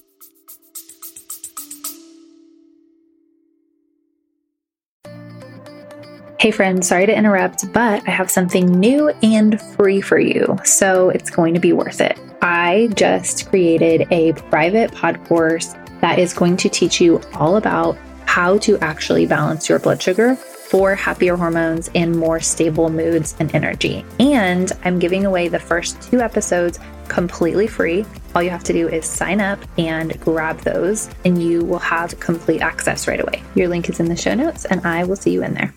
Hey 6.40 6.52
friends, 6.52 6.88
sorry 6.88 7.06
to 7.06 7.14
interrupt, 7.14 7.70
but 7.74 8.08
I 8.08 8.12
have 8.12 8.32
something 8.32 8.66
new 8.66 9.10
and 9.22 9.62
free 9.62 10.00
for 10.00 10.18
you, 10.18 10.58
so 10.64 11.10
it's 11.10 11.30
going 11.30 11.54
to 11.54 11.60
be 11.60 11.74
worth 11.74 12.00
it. 12.00 12.18
I 12.42 12.88
just 12.94 13.50
created 13.50 14.08
a 14.10 14.32
private 14.50 14.94
pod 14.94 15.22
course 15.26 15.76
that 16.00 16.18
is 16.18 16.34
going 16.34 16.56
to 16.56 16.70
teach 16.70 17.02
you 17.02 17.20
all 17.34 17.58
about 17.58 17.98
how 18.24 18.58
to 18.60 18.80
actually 18.80 19.26
balance 19.26 19.68
your 19.68 19.80
blood 19.80 20.02
sugar 20.02 20.38
for 20.38 20.96
happier 20.96 21.36
hormones 21.36 21.90
and 21.94 22.18
more 22.18 22.40
stable 22.40 22.90
moods 22.90 23.36
and 23.40 23.54
energy. 23.54 24.06
And 24.22 24.72
I'm 24.86 24.98
giving 24.98 25.26
away 25.26 25.50
the 25.50 25.60
first 25.60 26.02
two 26.04 26.22
episodes 26.22 26.80
completely 27.10 27.68
free. 27.68 28.06
All 28.34 28.42
you 28.42 28.50
have 28.50 28.64
to 28.64 28.72
do 28.72 28.88
is 28.88 29.06
sign 29.06 29.42
up 29.42 29.60
and 29.78 30.18
grab 30.22 30.62
those, 30.62 31.10
and 31.26 31.44
you 31.44 31.66
will 31.66 31.80
have 31.80 32.18
complete 32.22 32.62
access 32.62 33.10
right 33.10 33.20
away. 33.20 33.44
Your 33.56 33.68
link 33.68 33.90
is 33.90 34.00
in 34.00 34.08
the 34.08 34.16
show 34.16 34.36
notes, 34.36 34.64
and 34.64 34.80
I 34.88 35.04
will 35.04 35.18
see 35.18 35.32
you 35.32 35.44
in 35.44 35.54
there. 35.54 35.74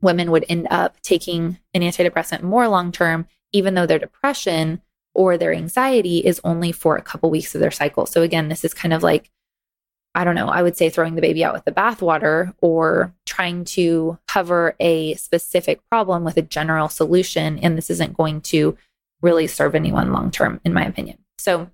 Women 0.00 0.30
would 0.30 0.44
end 0.48 0.66
up 0.70 1.00
taking 1.02 1.58
an 1.74 1.82
antidepressant 1.82 2.42
more 2.42 2.68
long 2.68 2.92
term, 2.92 3.26
even 3.52 3.74
though 3.74 3.86
their 3.86 3.98
depression 3.98 4.82
or 5.14 5.38
their 5.38 5.52
anxiety 5.52 6.18
is 6.18 6.40
only 6.44 6.72
for 6.72 6.96
a 6.96 7.02
couple 7.02 7.30
weeks 7.30 7.54
of 7.54 7.60
their 7.60 7.70
cycle. 7.70 8.06
So, 8.06 8.22
again, 8.22 8.48
this 8.48 8.64
is 8.64 8.74
kind 8.74 8.92
of 8.92 9.02
like, 9.02 9.30
I 10.14 10.24
don't 10.24 10.34
know, 10.34 10.48
I 10.48 10.62
would 10.62 10.76
say 10.76 10.90
throwing 10.90 11.14
the 11.14 11.22
baby 11.22 11.42
out 11.42 11.54
with 11.54 11.64
the 11.64 11.72
bathwater 11.72 12.54
or 12.60 13.14
trying 13.24 13.64
to 13.64 14.18
cover 14.28 14.74
a 14.78 15.14
specific 15.14 15.80
problem 15.88 16.24
with 16.24 16.36
a 16.36 16.42
general 16.42 16.88
solution. 16.88 17.58
And 17.58 17.76
this 17.76 17.90
isn't 17.90 18.16
going 18.16 18.42
to 18.42 18.76
really 19.22 19.46
serve 19.46 19.74
anyone 19.74 20.12
long 20.12 20.30
term, 20.30 20.60
in 20.64 20.74
my 20.74 20.84
opinion. 20.84 21.18
So, 21.38 21.70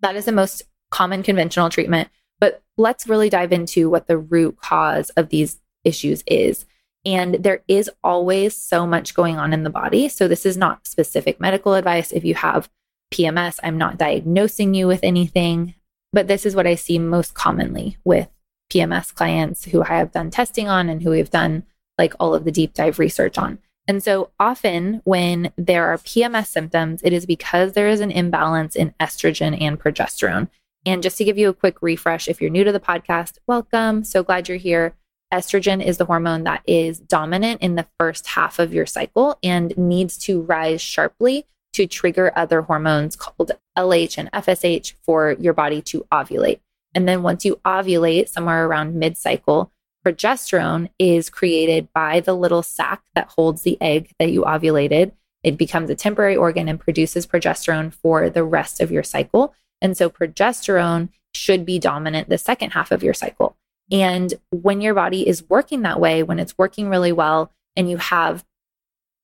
that 0.00 0.16
is 0.16 0.24
the 0.24 0.32
most 0.32 0.62
common 0.90 1.22
conventional 1.22 1.70
treatment. 1.70 2.08
But 2.38 2.62
let's 2.76 3.08
really 3.08 3.30
dive 3.30 3.52
into 3.52 3.88
what 3.88 4.08
the 4.08 4.18
root 4.18 4.58
cause 4.60 5.10
of 5.10 5.28
these 5.28 5.60
issues 5.84 6.22
is. 6.26 6.66
And 7.06 7.36
there 7.36 7.62
is 7.68 7.88
always 8.02 8.56
so 8.56 8.86
much 8.86 9.14
going 9.14 9.38
on 9.38 9.52
in 9.52 9.62
the 9.62 9.70
body. 9.70 10.08
So, 10.08 10.28
this 10.28 10.44
is 10.44 10.56
not 10.56 10.86
specific 10.86 11.40
medical 11.40 11.74
advice. 11.74 12.10
If 12.12 12.24
you 12.24 12.34
have 12.34 12.68
PMS, 13.14 13.58
I'm 13.62 13.78
not 13.78 13.96
diagnosing 13.96 14.74
you 14.74 14.88
with 14.88 15.00
anything, 15.04 15.74
but 16.12 16.26
this 16.26 16.44
is 16.44 16.56
what 16.56 16.66
I 16.66 16.74
see 16.74 16.98
most 16.98 17.34
commonly 17.34 17.96
with 18.04 18.28
PMS 18.72 19.14
clients 19.14 19.66
who 19.66 19.82
I 19.82 19.98
have 19.98 20.10
done 20.10 20.30
testing 20.30 20.68
on 20.68 20.88
and 20.88 21.02
who 21.02 21.10
we've 21.10 21.30
done 21.30 21.62
like 21.96 22.14
all 22.18 22.34
of 22.34 22.44
the 22.44 22.52
deep 22.52 22.74
dive 22.74 22.98
research 22.98 23.38
on. 23.38 23.58
And 23.88 24.02
so 24.02 24.30
often 24.40 25.00
when 25.04 25.52
there 25.56 25.86
are 25.86 25.98
PMS 25.98 26.48
symptoms, 26.48 27.00
it 27.04 27.12
is 27.12 27.24
because 27.24 27.72
there 27.72 27.88
is 27.88 28.00
an 28.00 28.10
imbalance 28.10 28.74
in 28.74 28.94
estrogen 28.98 29.60
and 29.60 29.78
progesterone. 29.78 30.48
And 30.84 31.02
just 31.02 31.18
to 31.18 31.24
give 31.24 31.38
you 31.38 31.48
a 31.48 31.54
quick 31.54 31.80
refresh, 31.80 32.26
if 32.26 32.40
you're 32.40 32.50
new 32.50 32.64
to 32.64 32.72
the 32.72 32.80
podcast, 32.80 33.38
welcome. 33.46 34.02
So 34.02 34.24
glad 34.24 34.48
you're 34.48 34.58
here. 34.58 34.94
Estrogen 35.32 35.84
is 35.84 35.98
the 35.98 36.04
hormone 36.04 36.44
that 36.44 36.62
is 36.66 37.00
dominant 37.00 37.60
in 37.60 37.74
the 37.74 37.86
first 37.98 38.28
half 38.28 38.58
of 38.58 38.72
your 38.72 38.86
cycle 38.86 39.38
and 39.42 39.76
needs 39.76 40.16
to 40.18 40.42
rise 40.42 40.80
sharply 40.80 41.46
to 41.72 41.86
trigger 41.86 42.32
other 42.36 42.62
hormones 42.62 43.16
called 43.16 43.52
LH 43.76 44.18
and 44.18 44.30
FSH 44.32 44.94
for 45.02 45.32
your 45.38 45.52
body 45.52 45.82
to 45.82 46.06
ovulate. 46.12 46.60
And 46.94 47.08
then 47.08 47.22
once 47.22 47.44
you 47.44 47.60
ovulate 47.64 48.28
somewhere 48.28 48.66
around 48.66 48.94
mid 48.94 49.16
cycle, 49.16 49.72
progesterone 50.06 50.88
is 50.98 51.28
created 51.28 51.88
by 51.92 52.20
the 52.20 52.34
little 52.34 52.62
sac 52.62 53.02
that 53.14 53.28
holds 53.36 53.62
the 53.62 53.76
egg 53.80 54.12
that 54.20 54.30
you 54.30 54.42
ovulated. 54.42 55.12
It 55.42 55.58
becomes 55.58 55.90
a 55.90 55.96
temporary 55.96 56.36
organ 56.36 56.68
and 56.68 56.80
produces 56.80 57.26
progesterone 57.26 57.92
for 57.92 58.30
the 58.30 58.44
rest 58.44 58.80
of 58.80 58.92
your 58.92 59.02
cycle. 59.02 59.54
And 59.82 59.96
so 59.96 60.08
progesterone 60.08 61.08
should 61.34 61.66
be 61.66 61.78
dominant 61.80 62.28
the 62.28 62.38
second 62.38 62.70
half 62.70 62.92
of 62.92 63.02
your 63.02 63.12
cycle. 63.12 63.56
And 63.90 64.34
when 64.50 64.80
your 64.80 64.94
body 64.94 65.26
is 65.28 65.48
working 65.48 65.82
that 65.82 66.00
way, 66.00 66.22
when 66.22 66.38
it's 66.38 66.58
working 66.58 66.88
really 66.88 67.12
well, 67.12 67.52
and 67.76 67.88
you 67.88 67.98
have 67.98 68.44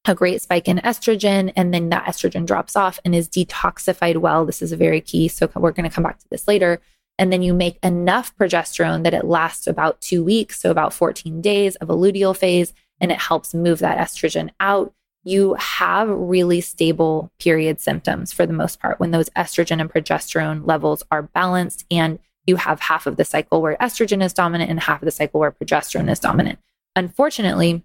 a 0.06 0.14
great 0.14 0.42
spike 0.42 0.68
in 0.68 0.78
estrogen, 0.78 1.52
and 1.56 1.72
then 1.72 1.88
that 1.90 2.06
estrogen 2.06 2.46
drops 2.46 2.76
off 2.76 2.98
and 3.04 3.14
is 3.14 3.28
detoxified 3.28 4.16
well, 4.16 4.44
this 4.44 4.62
is 4.62 4.72
a 4.72 4.76
very 4.76 5.00
key. 5.00 5.28
So 5.28 5.48
we're 5.54 5.72
going 5.72 5.88
to 5.88 5.94
come 5.94 6.04
back 6.04 6.18
to 6.18 6.28
this 6.30 6.48
later. 6.48 6.80
And 7.18 7.32
then 7.32 7.42
you 7.42 7.54
make 7.54 7.78
enough 7.82 8.36
progesterone 8.36 9.04
that 9.04 9.14
it 9.14 9.24
lasts 9.24 9.66
about 9.66 10.00
two 10.00 10.24
weeks, 10.24 10.60
so 10.60 10.70
about 10.70 10.94
14 10.94 11.40
days 11.40 11.76
of 11.76 11.90
a 11.90 11.96
luteal 11.96 12.36
phase, 12.36 12.72
and 13.00 13.12
it 13.12 13.20
helps 13.20 13.54
move 13.54 13.80
that 13.80 13.98
estrogen 13.98 14.50
out. 14.60 14.92
You 15.24 15.54
have 15.54 16.08
really 16.08 16.60
stable 16.60 17.30
period 17.38 17.80
symptoms 17.80 18.32
for 18.32 18.44
the 18.44 18.52
most 18.52 18.80
part 18.80 18.98
when 18.98 19.12
those 19.12 19.30
estrogen 19.30 19.80
and 19.80 19.92
progesterone 19.92 20.66
levels 20.66 21.04
are 21.12 21.22
balanced 21.22 21.84
and 21.90 22.18
you 22.46 22.56
have 22.56 22.80
half 22.80 23.06
of 23.06 23.16
the 23.16 23.24
cycle 23.24 23.62
where 23.62 23.76
estrogen 23.76 24.22
is 24.22 24.32
dominant 24.32 24.70
and 24.70 24.80
half 24.80 25.02
of 25.02 25.06
the 25.06 25.10
cycle 25.10 25.40
where 25.40 25.52
progesterone 25.52 26.10
is 26.10 26.18
dominant. 26.18 26.58
Unfortunately, 26.96 27.84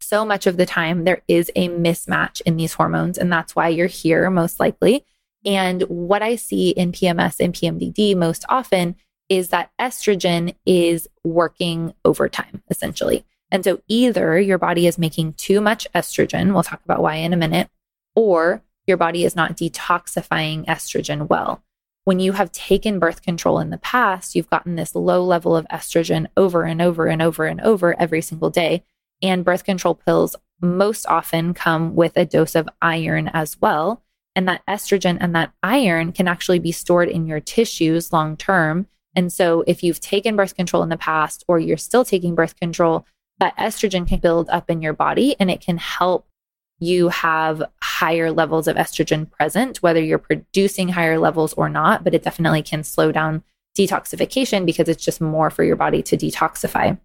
so 0.00 0.24
much 0.24 0.46
of 0.46 0.56
the 0.56 0.66
time 0.66 1.04
there 1.04 1.22
is 1.28 1.50
a 1.54 1.68
mismatch 1.68 2.40
in 2.42 2.56
these 2.56 2.74
hormones, 2.74 3.18
and 3.18 3.32
that's 3.32 3.54
why 3.54 3.68
you're 3.68 3.86
here 3.86 4.28
most 4.30 4.58
likely. 4.58 5.04
And 5.44 5.82
what 5.82 6.22
I 6.22 6.36
see 6.36 6.70
in 6.70 6.92
PMS 6.92 7.36
and 7.40 7.54
PMDD 7.54 8.16
most 8.16 8.44
often 8.48 8.96
is 9.28 9.48
that 9.48 9.70
estrogen 9.80 10.54
is 10.66 11.06
working 11.22 11.94
overtime, 12.04 12.62
essentially. 12.68 13.24
And 13.50 13.64
so 13.64 13.80
either 13.88 14.38
your 14.38 14.58
body 14.58 14.86
is 14.86 14.98
making 14.98 15.34
too 15.34 15.60
much 15.60 15.86
estrogen, 15.94 16.52
we'll 16.52 16.62
talk 16.62 16.82
about 16.84 17.02
why 17.02 17.16
in 17.16 17.32
a 17.32 17.36
minute, 17.36 17.68
or 18.14 18.62
your 18.86 18.96
body 18.96 19.24
is 19.24 19.36
not 19.36 19.56
detoxifying 19.56 20.64
estrogen 20.66 21.28
well 21.28 21.62
when 22.04 22.18
you 22.18 22.32
have 22.32 22.52
taken 22.52 22.98
birth 22.98 23.22
control 23.22 23.58
in 23.58 23.70
the 23.70 23.78
past, 23.78 24.34
you've 24.34 24.50
gotten 24.50 24.76
this 24.76 24.94
low 24.94 25.22
level 25.24 25.54
of 25.54 25.66
estrogen 25.68 26.26
over 26.36 26.64
and 26.64 26.80
over 26.80 27.06
and 27.06 27.20
over 27.20 27.46
and 27.46 27.60
over 27.60 27.98
every 28.00 28.22
single 28.22 28.50
day. 28.50 28.84
And 29.22 29.44
birth 29.44 29.64
control 29.64 29.94
pills 29.94 30.34
most 30.60 31.06
often 31.06 31.54
come 31.54 31.94
with 31.94 32.16
a 32.16 32.24
dose 32.24 32.54
of 32.54 32.68
iron 32.80 33.28
as 33.28 33.60
well. 33.60 34.02
And 34.34 34.48
that 34.48 34.62
estrogen 34.66 35.18
and 35.20 35.34
that 35.34 35.52
iron 35.62 36.12
can 36.12 36.28
actually 36.28 36.58
be 36.58 36.72
stored 36.72 37.08
in 37.08 37.26
your 37.26 37.40
tissues 37.40 38.12
long 38.12 38.36
term. 38.36 38.86
And 39.14 39.32
so, 39.32 39.64
if 39.66 39.82
you've 39.82 40.00
taken 40.00 40.36
birth 40.36 40.54
control 40.54 40.82
in 40.82 40.88
the 40.88 40.96
past 40.96 41.44
or 41.48 41.58
you're 41.58 41.76
still 41.76 42.04
taking 42.04 42.34
birth 42.34 42.58
control, 42.58 43.06
that 43.40 43.56
estrogen 43.56 44.06
can 44.06 44.20
build 44.20 44.48
up 44.50 44.70
in 44.70 44.82
your 44.82 44.92
body 44.92 45.34
and 45.40 45.50
it 45.50 45.60
can 45.60 45.78
help 45.78 46.26
you 46.80 47.08
have 47.08 47.62
higher 47.82 48.32
levels 48.32 48.66
of 48.66 48.76
estrogen 48.76 49.30
present, 49.30 49.82
whether 49.82 50.02
you're 50.02 50.18
producing 50.18 50.88
higher 50.88 51.18
levels 51.18 51.52
or 51.54 51.68
not, 51.68 52.02
but 52.02 52.14
it 52.14 52.22
definitely 52.22 52.62
can 52.62 52.82
slow 52.82 53.12
down 53.12 53.44
detoxification 53.78 54.66
because 54.66 54.88
it's 54.88 55.04
just 55.04 55.20
more 55.20 55.50
for 55.50 55.62
your 55.62 55.76
body 55.76 56.02
to 56.02 56.16
detoxify. 56.16 56.98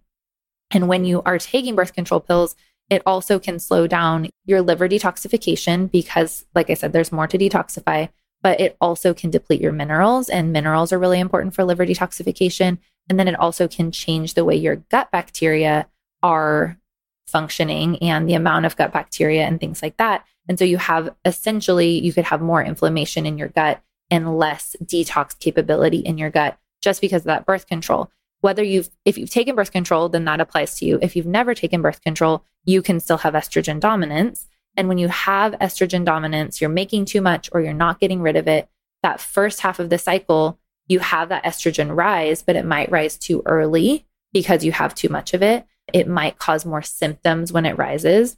And 0.70 0.88
when 0.88 1.04
you 1.04 1.22
are 1.24 1.38
taking 1.38 1.76
birth 1.76 1.92
control 1.92 2.20
pills, 2.20 2.56
it 2.88 3.02
also 3.04 3.38
can 3.38 3.58
slow 3.58 3.86
down 3.86 4.30
your 4.44 4.62
liver 4.62 4.88
detoxification 4.88 5.90
because, 5.90 6.44
like 6.54 6.70
I 6.70 6.74
said, 6.74 6.92
there's 6.92 7.12
more 7.12 7.26
to 7.26 7.38
detoxify, 7.38 8.08
but 8.42 8.60
it 8.60 8.76
also 8.80 9.12
can 9.12 9.30
deplete 9.30 9.60
your 9.60 9.72
minerals, 9.72 10.28
and 10.28 10.52
minerals 10.52 10.92
are 10.92 10.98
really 10.98 11.20
important 11.20 11.54
for 11.54 11.64
liver 11.64 11.84
detoxification. 11.86 12.78
And 13.08 13.18
then 13.18 13.28
it 13.28 13.38
also 13.38 13.68
can 13.68 13.92
change 13.92 14.34
the 14.34 14.44
way 14.44 14.56
your 14.56 14.76
gut 14.76 15.10
bacteria 15.10 15.88
are 16.22 16.78
functioning 17.26 17.98
and 18.02 18.28
the 18.28 18.34
amount 18.34 18.66
of 18.66 18.76
gut 18.76 18.92
bacteria 18.92 19.44
and 19.44 19.60
things 19.60 19.82
like 19.82 19.96
that. 19.96 20.24
And 20.48 20.58
so 20.58 20.64
you 20.64 20.78
have 20.78 21.14
essentially, 21.24 21.98
you 21.98 22.12
could 22.12 22.24
have 22.24 22.40
more 22.40 22.62
inflammation 22.62 23.26
in 23.26 23.38
your 23.38 23.48
gut 23.48 23.82
and 24.10 24.38
less 24.38 24.76
detox 24.82 25.38
capability 25.38 25.98
in 25.98 26.18
your 26.18 26.30
gut 26.30 26.58
just 26.80 27.00
because 27.00 27.22
of 27.22 27.26
that 27.26 27.46
birth 27.46 27.66
control. 27.66 28.10
Whether 28.40 28.62
you've, 28.62 28.90
if 29.04 29.18
you've 29.18 29.30
taken 29.30 29.56
birth 29.56 29.72
control, 29.72 30.08
then 30.08 30.24
that 30.26 30.40
applies 30.40 30.78
to 30.78 30.84
you. 30.84 30.98
If 31.02 31.16
you've 31.16 31.26
never 31.26 31.54
taken 31.54 31.82
birth 31.82 32.00
control, 32.02 32.44
you 32.64 32.82
can 32.82 33.00
still 33.00 33.18
have 33.18 33.34
estrogen 33.34 33.80
dominance. 33.80 34.46
And 34.76 34.88
when 34.88 34.98
you 34.98 35.08
have 35.08 35.52
estrogen 35.54 36.04
dominance, 36.04 36.60
you're 36.60 36.70
making 36.70 37.06
too 37.06 37.20
much 37.20 37.48
or 37.52 37.60
you're 37.60 37.72
not 37.72 37.98
getting 37.98 38.20
rid 38.20 38.36
of 38.36 38.46
it. 38.46 38.68
That 39.02 39.20
first 39.20 39.60
half 39.60 39.80
of 39.80 39.90
the 39.90 39.98
cycle, 39.98 40.58
you 40.86 41.00
have 41.00 41.30
that 41.30 41.44
estrogen 41.44 41.96
rise, 41.96 42.42
but 42.42 42.56
it 42.56 42.64
might 42.64 42.90
rise 42.90 43.16
too 43.16 43.42
early 43.46 44.06
because 44.32 44.64
you 44.64 44.72
have 44.72 44.94
too 44.94 45.08
much 45.08 45.34
of 45.34 45.42
it. 45.42 45.66
It 45.92 46.08
might 46.08 46.38
cause 46.38 46.64
more 46.64 46.82
symptoms 46.82 47.52
when 47.52 47.66
it 47.66 47.78
rises. 47.78 48.36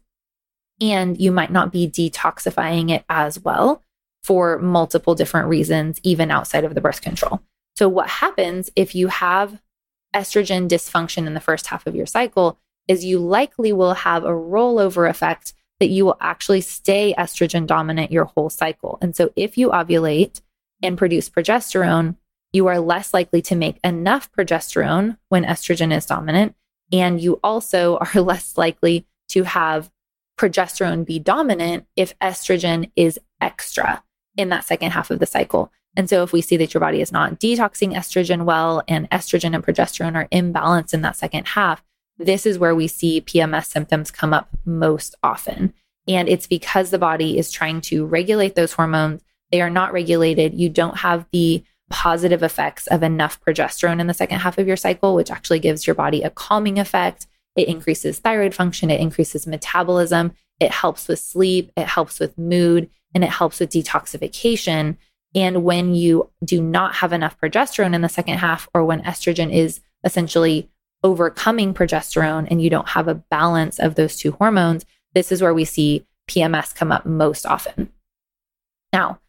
And 0.81 1.21
you 1.21 1.33
might 1.33 1.51
not 1.51 1.73
be 1.73 1.89
detoxifying 1.89 2.91
it 2.91 3.05
as 3.09 3.41
well 3.41 3.83
for 4.23 4.59
multiple 4.59 5.15
different 5.15 5.49
reasons, 5.49 6.01
even 6.03 6.31
outside 6.31 6.65
of 6.65 6.75
the 6.75 6.81
birth 6.81 7.01
control. 7.01 7.41
So, 7.77 7.89
what 7.89 8.09
happens 8.09 8.71
if 8.77 8.95
you 8.95 9.09
have 9.09 9.61
estrogen 10.15 10.69
dysfunction 10.69 11.27
in 11.27 11.35
the 11.35 11.41
first 11.41 11.67
half 11.69 11.87
of 11.87 11.95
your 11.95 12.07
cycle 12.07 12.59
is 12.87 13.05
you 13.05 13.19
likely 13.19 13.73
will 13.73 13.95
have 13.95 14.25
a 14.25 14.31
rollover 14.31 15.09
effect 15.09 15.53
that 15.81 15.89
you 15.89 16.05
will 16.05 16.17
actually 16.21 16.61
stay 16.61 17.15
estrogen 17.17 17.67
dominant 17.67 18.11
your 18.11 18.25
whole 18.25 18.51
cycle. 18.51 18.99
And 19.01 19.15
so, 19.15 19.33
if 19.37 19.57
you 19.57 19.71
ovulate 19.71 20.41
and 20.83 20.99
produce 20.99 21.29
progesterone, 21.29 22.17
you 22.53 22.67
are 22.67 22.81
less 22.81 23.13
likely 23.13 23.43
to 23.43 23.55
make 23.55 23.79
enough 23.85 24.31
progesterone 24.33 25.19
when 25.29 25.45
estrogen 25.45 25.97
is 25.97 26.07
dominant. 26.07 26.55
And 26.93 27.21
you 27.21 27.41
also 27.43 27.97
are 28.15 28.21
less 28.21 28.57
likely 28.57 29.07
to 29.29 29.43
have 29.45 29.91
progesterone 30.39 31.05
be 31.05 31.19
dominant 31.19 31.87
if 31.97 32.19
estrogen 32.21 32.91
is 32.97 33.19
extra 33.41 34.03
in 34.37 34.49
that 34.51 34.65
second 34.65 34.93
half 34.93 35.11
of 35.11 35.19
the 35.19 35.27
cycle. 35.27 35.73
And 35.97 36.09
so, 36.09 36.23
if 36.23 36.33
we 36.33 36.43
see 36.43 36.57
that 36.59 36.73
your 36.73 36.81
body 36.81 37.01
is 37.01 37.11
not 37.11 37.41
detoxing 37.41 37.95
estrogen 37.95 38.45
well 38.45 38.83
and 38.87 39.11
estrogen 39.11 39.55
and 39.55 39.65
progesterone 39.65 40.15
are 40.15 40.29
imbalanced 40.29 40.95
in 40.95 41.03
that 41.03 41.17
second 41.17 41.49
half, 41.49 41.83
this 42.19 42.47
is 42.47 42.59
where 42.59 42.75
we 42.75 42.87
see 42.87 43.21
PMS 43.21 43.67
symptoms 43.67 44.11
come 44.11 44.33
up 44.33 44.49
most 44.65 45.17
often. 45.23 45.75
And 46.07 46.29
it's 46.29 46.47
because 46.47 46.91
the 46.91 46.99
body 46.99 47.39
is 47.39 47.51
trying 47.51 47.81
to 47.83 48.07
regulate 48.07 48.55
those 48.55 48.73
hormones. 48.73 49.23
They 49.51 49.61
are 49.61 49.71
not 49.71 49.93
regulated. 49.93 50.55
You 50.55 50.69
don't 50.69 50.99
have 50.99 51.27
the 51.33 51.65
positive 51.91 52.43
effects 52.43 52.87
of 52.89 53.03
enough 53.03 53.41
progesterone 53.41 54.01
in 54.01 54.07
the 54.07 54.15
second 54.15 54.41
half 54.41 54.59
of 54.59 54.67
your 54.67 54.77
cycle, 54.77 55.15
which 55.15 55.31
actually 55.31 55.59
gives 55.59 55.87
your 55.87 55.95
body 55.95 56.23
a 56.23 56.31
calming 56.31 56.79
effect. 56.79 57.27
It 57.57 57.69
increases 57.69 58.19
thyroid 58.19 58.55
function, 58.55 58.91
it 58.91 59.01
increases 59.01 59.47
metabolism, 59.47 60.33
it 60.61 60.71
helps 60.71 61.09
with 61.09 61.19
sleep, 61.19 61.73
it 61.77 61.87
helps 61.87 62.21
with 62.21 62.37
mood, 62.39 62.91
and 63.15 63.25
it 63.25 63.31
helps 63.31 63.61
with 63.61 63.71
detoxification. 63.71 64.97
And 65.35 65.65
when 65.65 65.95
you 65.95 66.31
do 66.45 66.63
not 66.63 66.97
have 66.97 67.13
enough 67.13 67.39
progesterone 67.41 67.95
in 67.95 68.01
the 68.03 68.09
second 68.09 68.39
half, 68.39 68.69
or 68.75 68.85
when 68.85 69.03
estrogen 69.03 69.53
is 69.53 69.81
essentially 70.05 70.69
overcoming 71.03 71.75
progesterone 71.75 72.47
and 72.51 72.61
you 72.63 72.71
don't 72.71 72.89
have 72.91 73.09
a 73.09 73.15
balance 73.15 73.79
of 73.79 73.95
those 73.95 74.17
two 74.17 74.33
hormones, 74.33 74.85
this 75.15 75.31
is 75.33 75.43
where 75.43 75.55
we 75.55 75.65
see 75.65 76.07
PMS 76.29 76.75
come 76.75 76.93
up 76.93 77.07
most 77.07 77.47
often. 77.47 77.93
Now, 78.93 79.21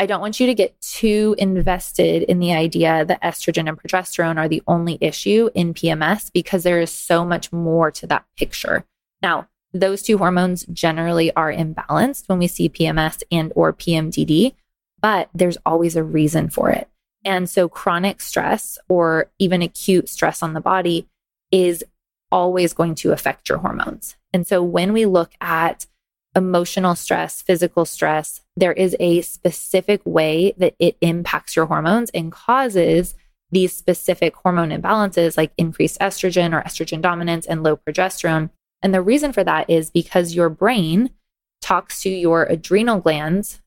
I 0.00 0.06
don't 0.06 0.20
want 0.20 0.38
you 0.38 0.46
to 0.46 0.54
get 0.54 0.80
too 0.80 1.34
invested 1.38 2.22
in 2.22 2.38
the 2.38 2.52
idea 2.52 3.04
that 3.04 3.22
estrogen 3.22 3.68
and 3.68 3.76
progesterone 3.76 4.38
are 4.38 4.48
the 4.48 4.62
only 4.68 4.96
issue 5.00 5.50
in 5.54 5.74
PMS 5.74 6.30
because 6.32 6.62
there 6.62 6.80
is 6.80 6.92
so 6.92 7.24
much 7.24 7.52
more 7.52 7.90
to 7.90 8.06
that 8.06 8.24
picture. 8.36 8.84
Now, 9.22 9.48
those 9.72 10.02
two 10.02 10.18
hormones 10.18 10.64
generally 10.72 11.34
are 11.34 11.52
imbalanced 11.52 12.28
when 12.28 12.38
we 12.38 12.46
see 12.46 12.68
PMS 12.68 13.22
and 13.32 13.52
or 13.56 13.72
PMDD, 13.72 14.54
but 15.00 15.30
there's 15.34 15.58
always 15.66 15.96
a 15.96 16.04
reason 16.04 16.48
for 16.48 16.70
it. 16.70 16.88
And 17.24 17.50
so 17.50 17.68
chronic 17.68 18.20
stress 18.20 18.78
or 18.88 19.30
even 19.38 19.62
acute 19.62 20.08
stress 20.08 20.42
on 20.42 20.54
the 20.54 20.60
body 20.60 21.08
is 21.50 21.84
always 22.30 22.72
going 22.72 22.94
to 22.94 23.12
affect 23.12 23.48
your 23.48 23.58
hormones. 23.58 24.16
And 24.32 24.46
so 24.46 24.62
when 24.62 24.92
we 24.92 25.06
look 25.06 25.32
at 25.40 25.86
emotional 26.34 26.94
stress, 26.94 27.42
physical 27.42 27.84
stress, 27.84 28.42
there 28.56 28.72
is 28.72 28.96
a 29.00 29.22
specific 29.22 30.00
way 30.04 30.52
that 30.58 30.74
it 30.78 30.96
impacts 31.00 31.56
your 31.56 31.66
hormones 31.66 32.10
and 32.10 32.32
causes 32.32 33.14
these 33.50 33.74
specific 33.74 34.36
hormone 34.36 34.70
imbalances 34.70 35.36
like 35.36 35.52
increased 35.56 35.98
estrogen 36.00 36.52
or 36.52 36.62
estrogen 36.62 37.00
dominance 37.00 37.46
and 37.46 37.62
low 37.62 37.76
progesterone. 37.76 38.50
And 38.82 38.92
the 38.92 39.02
reason 39.02 39.32
for 39.32 39.42
that 39.44 39.70
is 39.70 39.90
because 39.90 40.34
your 40.34 40.50
brain 40.50 41.10
talks 41.60 42.02
to 42.02 42.10
your 42.10 42.44
adrenal 42.44 43.00
glands 43.00 43.60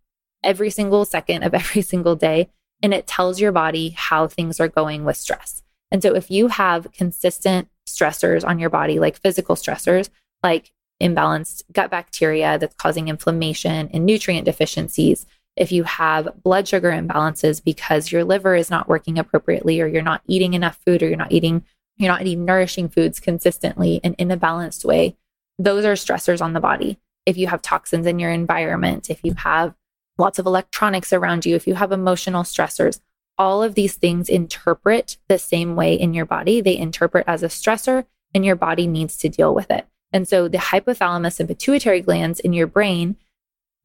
every 0.43 0.69
single 0.69 1.03
second 1.05 1.43
of 1.43 1.53
every 1.53 1.81
single 1.81 2.15
day 2.15 2.49
and 2.83 2.93
it 2.93 3.07
tells 3.07 3.39
your 3.39 3.51
body 3.51 3.89
how 3.89 4.27
things 4.27 4.59
are 4.59 4.67
going 4.67 5.03
with 5.03 5.17
stress. 5.17 5.63
And 5.91 6.01
so 6.01 6.15
if 6.15 6.31
you 6.31 6.47
have 6.47 6.91
consistent 6.93 7.67
stressors 7.87 8.45
on 8.47 8.59
your 8.59 8.69
body, 8.69 8.99
like 8.99 9.17
physical 9.17 9.55
stressors, 9.55 10.09
like 10.41 10.71
imbalanced 11.01 11.63
gut 11.71 11.89
bacteria 11.91 12.57
that's 12.57 12.75
causing 12.75 13.07
inflammation 13.07 13.89
and 13.93 14.05
nutrient 14.05 14.45
deficiencies, 14.45 15.25
if 15.55 15.71
you 15.71 15.83
have 15.83 16.29
blood 16.43 16.67
sugar 16.67 16.91
imbalances 16.91 17.63
because 17.63 18.11
your 18.11 18.23
liver 18.23 18.55
is 18.55 18.69
not 18.69 18.87
working 18.87 19.19
appropriately 19.19 19.81
or 19.81 19.87
you're 19.87 20.01
not 20.01 20.21
eating 20.27 20.53
enough 20.53 20.79
food 20.85 21.03
or 21.03 21.07
you're 21.07 21.17
not 21.17 21.31
eating 21.31 21.63
you're 21.97 22.11
not 22.11 22.21
eating 22.21 22.45
nourishing 22.45 22.89
foods 22.89 23.19
consistently 23.19 23.99
and 24.03 24.15
in 24.17 24.31
a 24.31 24.37
balanced 24.37 24.85
way, 24.85 25.15
those 25.59 25.85
are 25.85 25.93
stressors 25.93 26.41
on 26.41 26.53
the 26.53 26.59
body. 26.59 26.97
If 27.25 27.37
you 27.37 27.47
have 27.47 27.61
toxins 27.61 28.07
in 28.07 28.17
your 28.17 28.31
environment, 28.31 29.09
if 29.09 29.19
you 29.23 29.33
have 29.35 29.75
lots 30.17 30.39
of 30.39 30.45
electronics 30.45 31.13
around 31.13 31.45
you, 31.45 31.55
if 31.55 31.67
you 31.67 31.75
have 31.75 31.91
emotional 31.91 32.43
stressors, 32.43 33.01
all 33.37 33.61
of 33.61 33.75
these 33.75 33.95
things 33.95 34.29
interpret 34.29 35.17
the 35.27 35.37
same 35.37 35.75
way 35.75 35.93
in 35.93 36.13
your 36.13 36.25
body. 36.25 36.61
They 36.61 36.77
interpret 36.77 37.25
as 37.27 37.43
a 37.43 37.47
stressor 37.47 38.05
and 38.33 38.45
your 38.45 38.55
body 38.55 38.87
needs 38.87 39.17
to 39.17 39.29
deal 39.29 39.53
with 39.53 39.69
it. 39.69 39.87
And 40.13 40.27
so 40.27 40.47
the 40.47 40.57
hypothalamus 40.57 41.39
and 41.39 41.47
pituitary 41.47 42.01
glands 42.01 42.39
in 42.39 42.53
your 42.53 42.67
brain 42.67 43.15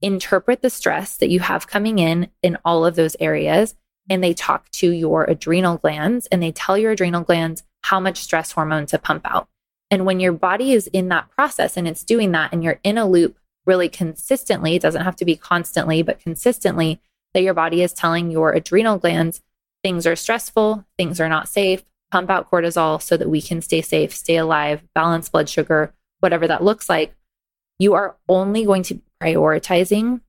interpret 0.03 0.63
the 0.63 0.71
stress 0.71 1.17
that 1.17 1.31
you 1.31 1.41
have 1.41 1.67
coming 1.67 1.99
in 1.99 2.29
in 2.43 2.59
all 2.65 2.85
of 2.85 2.97
those 2.97 3.17
areas. 3.21 3.75
And 4.09 4.23
they 4.23 4.35
talk 4.35 4.71
to 4.73 4.91
your 4.91 5.25
adrenal 5.25 5.79
glands 5.79 6.27
and 6.27 6.43
they 6.43 6.53
tell 6.53 6.77
your 6.79 6.93
adrenal 6.93 7.23
glands 7.23 7.65
how 7.83 8.01
much 8.01 8.19
stress 8.19 8.53
hormone 8.53 8.87
to 8.87 8.99
pump 8.99 9.23
out. 9.25 9.49
And 9.91 10.05
when 10.05 10.21
your 10.21 10.33
body 10.33 10.73
is 10.73 10.89
in 10.89 11.09
that 11.09 11.31
process 11.31 11.77
and 11.77 11.87
it's 11.87 12.05
doing 12.05 12.33
that 12.33 12.53
and 12.53 12.63
you're 12.63 12.81
in 12.83 12.99
a 12.99 13.09
loop 13.09 13.39
really 13.65 13.89
consistently, 13.89 14.75
it 14.75 14.83
doesn't 14.83 15.05
have 15.05 15.17
to 15.17 15.25
be 15.25 15.37
constantly, 15.37 16.03
but 16.03 16.21
consistently, 16.21 17.01
that 17.35 17.43
your 17.43 17.55
body 17.55 17.83
is 17.83 17.93
telling 17.93 18.31
your 18.31 18.53
adrenal 18.53 18.99
glands 18.99 19.43
things 19.83 20.07
are 20.07 20.17
stressful, 20.17 20.85
things 20.97 21.21
are 21.21 21.29
not 21.29 21.49
safe, 21.49 21.85
pump 22.11 22.31
out 22.31 22.51
cortisol 22.51 23.01
so 23.01 23.17
that 23.17 23.29
we 23.29 23.41
can 23.41 23.61
stay 23.61 23.81
safe, 23.81 24.13
stay 24.15 24.37
alive, 24.37 24.83
balance 24.95 25.29
blood 25.29 25.49
sugar, 25.49 25.93
whatever 26.21 26.47
that 26.47 26.65
looks 26.65 26.89
like, 26.89 27.15
you 27.79 27.95
are 27.95 28.17
only 28.29 28.65
going 28.65 28.83
to 28.85 28.95
be 28.95 29.03
prioritizing 29.23 30.21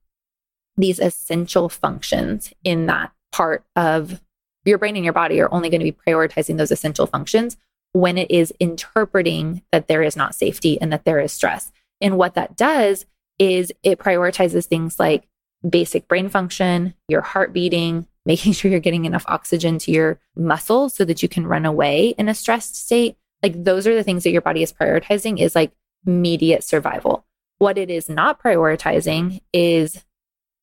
these 0.75 0.99
essential 0.99 1.69
functions 1.69 2.53
in 2.63 2.85
that 2.85 3.11
part 3.31 3.63
of 3.75 4.21
your 4.65 4.77
brain 4.77 4.95
and 4.95 5.05
your 5.05 5.13
body 5.13 5.39
are 5.39 5.53
only 5.53 5.69
going 5.69 5.79
to 5.79 5.91
be 5.91 5.97
prioritizing 6.07 6.57
those 6.57 6.71
essential 6.71 7.07
functions 7.07 7.57
when 7.93 8.17
it 8.17 8.29
is 8.29 8.53
interpreting 8.59 9.63
that 9.71 9.87
there 9.87 10.03
is 10.03 10.15
not 10.15 10.35
safety 10.35 10.79
and 10.79 10.91
that 10.91 11.05
there 11.05 11.19
is 11.19 11.31
stress. 11.31 11.71
And 12.01 12.17
what 12.17 12.35
that 12.35 12.55
does 12.55 13.05
is 13.39 13.71
it 13.83 13.99
prioritizes 13.99 14.65
things 14.65 14.99
like 14.99 15.27
basic 15.67 16.07
brain 16.07 16.29
function, 16.29 16.93
your 17.07 17.21
heart 17.21 17.53
beating, 17.53 18.07
making 18.25 18.51
sure 18.53 18.69
you're 18.69 18.79
getting 18.79 19.05
enough 19.05 19.25
oxygen 19.27 19.79
to 19.79 19.91
your 19.91 20.19
muscles 20.35 20.93
so 20.93 21.05
that 21.05 21.23
you 21.23 21.29
can 21.29 21.47
run 21.47 21.65
away 21.65 22.09
in 22.17 22.29
a 22.29 22.35
stressed 22.35 22.75
state, 22.75 23.17
like 23.43 23.63
those 23.63 23.87
are 23.87 23.95
the 23.95 24.03
things 24.03 24.23
that 24.23 24.31
your 24.31 24.41
body 24.41 24.63
is 24.63 24.73
prioritizing 24.73 25.39
is 25.39 25.55
like 25.55 25.71
immediate 26.05 26.63
survival. 26.63 27.25
What 27.57 27.77
it 27.77 27.89
is 27.89 28.09
not 28.09 28.41
prioritizing 28.41 29.41
is 29.53 30.03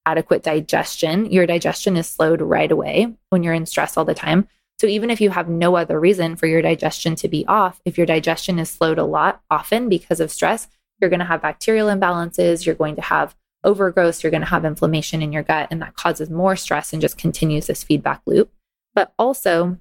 adequate 0.06 0.42
digestion. 0.42 1.30
Your 1.30 1.46
digestion 1.46 1.96
is 1.96 2.08
slowed 2.08 2.40
right 2.40 2.70
away 2.70 3.14
when 3.30 3.42
you're 3.42 3.54
in 3.54 3.66
stress 3.66 3.96
all 3.96 4.04
the 4.04 4.14
time. 4.14 4.48
So 4.80 4.86
even 4.86 5.10
if 5.10 5.20
you 5.20 5.30
have 5.30 5.48
no 5.48 5.76
other 5.76 5.98
reason 6.00 6.36
for 6.36 6.46
your 6.46 6.62
digestion 6.62 7.14
to 7.16 7.28
be 7.28 7.46
off, 7.46 7.80
if 7.84 7.96
your 7.96 8.06
digestion 8.06 8.58
is 8.58 8.70
slowed 8.70 8.98
a 8.98 9.04
lot 9.04 9.40
often 9.50 9.88
because 9.88 10.20
of 10.20 10.30
stress, 10.32 10.68
you're 11.00 11.10
going 11.10 11.20
to 11.20 11.26
have 11.26 11.42
bacterial 11.42 11.88
imbalances, 11.88 12.66
you're 12.66 12.74
going 12.74 12.96
to 12.96 13.02
have 13.02 13.36
overgrowth, 13.62 14.22
you're 14.22 14.30
going 14.30 14.42
to 14.42 14.48
have 14.48 14.64
inflammation 14.64 15.22
in 15.22 15.32
your 15.32 15.42
gut, 15.42 15.68
and 15.70 15.80
that 15.80 15.94
causes 15.94 16.28
more 16.28 16.56
stress 16.56 16.92
and 16.92 17.00
just 17.00 17.16
continues 17.16 17.66
this 17.66 17.82
feedback 17.82 18.20
loop. 18.26 18.52
But 18.94 19.12
also, 19.18 19.78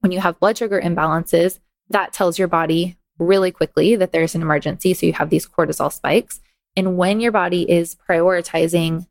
when 0.00 0.12
you 0.12 0.20
have 0.20 0.40
blood 0.40 0.58
sugar 0.58 0.80
imbalances, 0.80 1.60
that 1.90 2.12
tells 2.12 2.38
your 2.38 2.48
body 2.48 2.96
really 3.18 3.50
quickly 3.50 3.96
that 3.96 4.12
there's 4.12 4.34
an 4.34 4.42
emergency. 4.42 4.94
So 4.94 5.06
you 5.06 5.12
have 5.14 5.30
these 5.30 5.46
cortisol 5.46 5.92
spikes. 5.92 6.40
And 6.76 6.96
when 6.96 7.20
your 7.20 7.32
body 7.32 7.70
is 7.70 7.96
prioritizing 8.08 9.06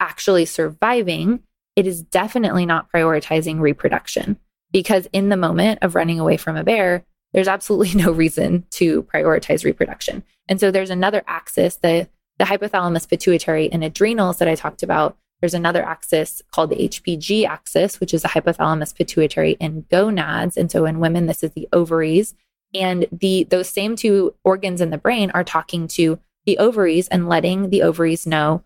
actually 0.00 0.46
surviving, 0.46 1.42
it 1.76 1.86
is 1.86 2.02
definitely 2.02 2.66
not 2.66 2.90
prioritizing 2.90 3.60
reproduction 3.60 4.38
because 4.72 5.06
in 5.12 5.28
the 5.28 5.36
moment 5.36 5.78
of 5.82 5.94
running 5.94 6.18
away 6.18 6.36
from 6.36 6.56
a 6.56 6.64
bear, 6.64 7.04
there's 7.32 7.48
absolutely 7.48 7.94
no 8.02 8.12
reason 8.12 8.64
to 8.72 9.02
prioritize 9.04 9.64
reproduction. 9.64 10.22
And 10.48 10.60
so 10.60 10.70
there's 10.70 10.90
another 10.90 11.22
axis, 11.26 11.76
the, 11.76 12.08
the 12.38 12.44
hypothalamus, 12.44 13.08
pituitary, 13.08 13.70
and 13.70 13.84
adrenals 13.84 14.38
that 14.38 14.48
I 14.48 14.54
talked 14.54 14.82
about. 14.82 15.16
There's 15.44 15.52
another 15.52 15.84
axis 15.84 16.40
called 16.52 16.70
the 16.70 16.88
HPG 16.88 17.46
axis, 17.46 18.00
which 18.00 18.14
is 18.14 18.22
the 18.22 18.28
hypothalamus, 18.28 18.96
pituitary, 18.96 19.58
and 19.60 19.86
gonads. 19.90 20.56
And 20.56 20.70
so 20.70 20.86
in 20.86 21.00
women, 21.00 21.26
this 21.26 21.42
is 21.42 21.50
the 21.50 21.68
ovaries. 21.70 22.34
And 22.72 23.04
the 23.12 23.44
those 23.44 23.68
same 23.68 23.94
two 23.94 24.34
organs 24.42 24.80
in 24.80 24.88
the 24.88 24.96
brain 24.96 25.30
are 25.32 25.44
talking 25.44 25.86
to 25.88 26.18
the 26.46 26.56
ovaries 26.56 27.08
and 27.08 27.28
letting 27.28 27.68
the 27.68 27.82
ovaries 27.82 28.26
know 28.26 28.64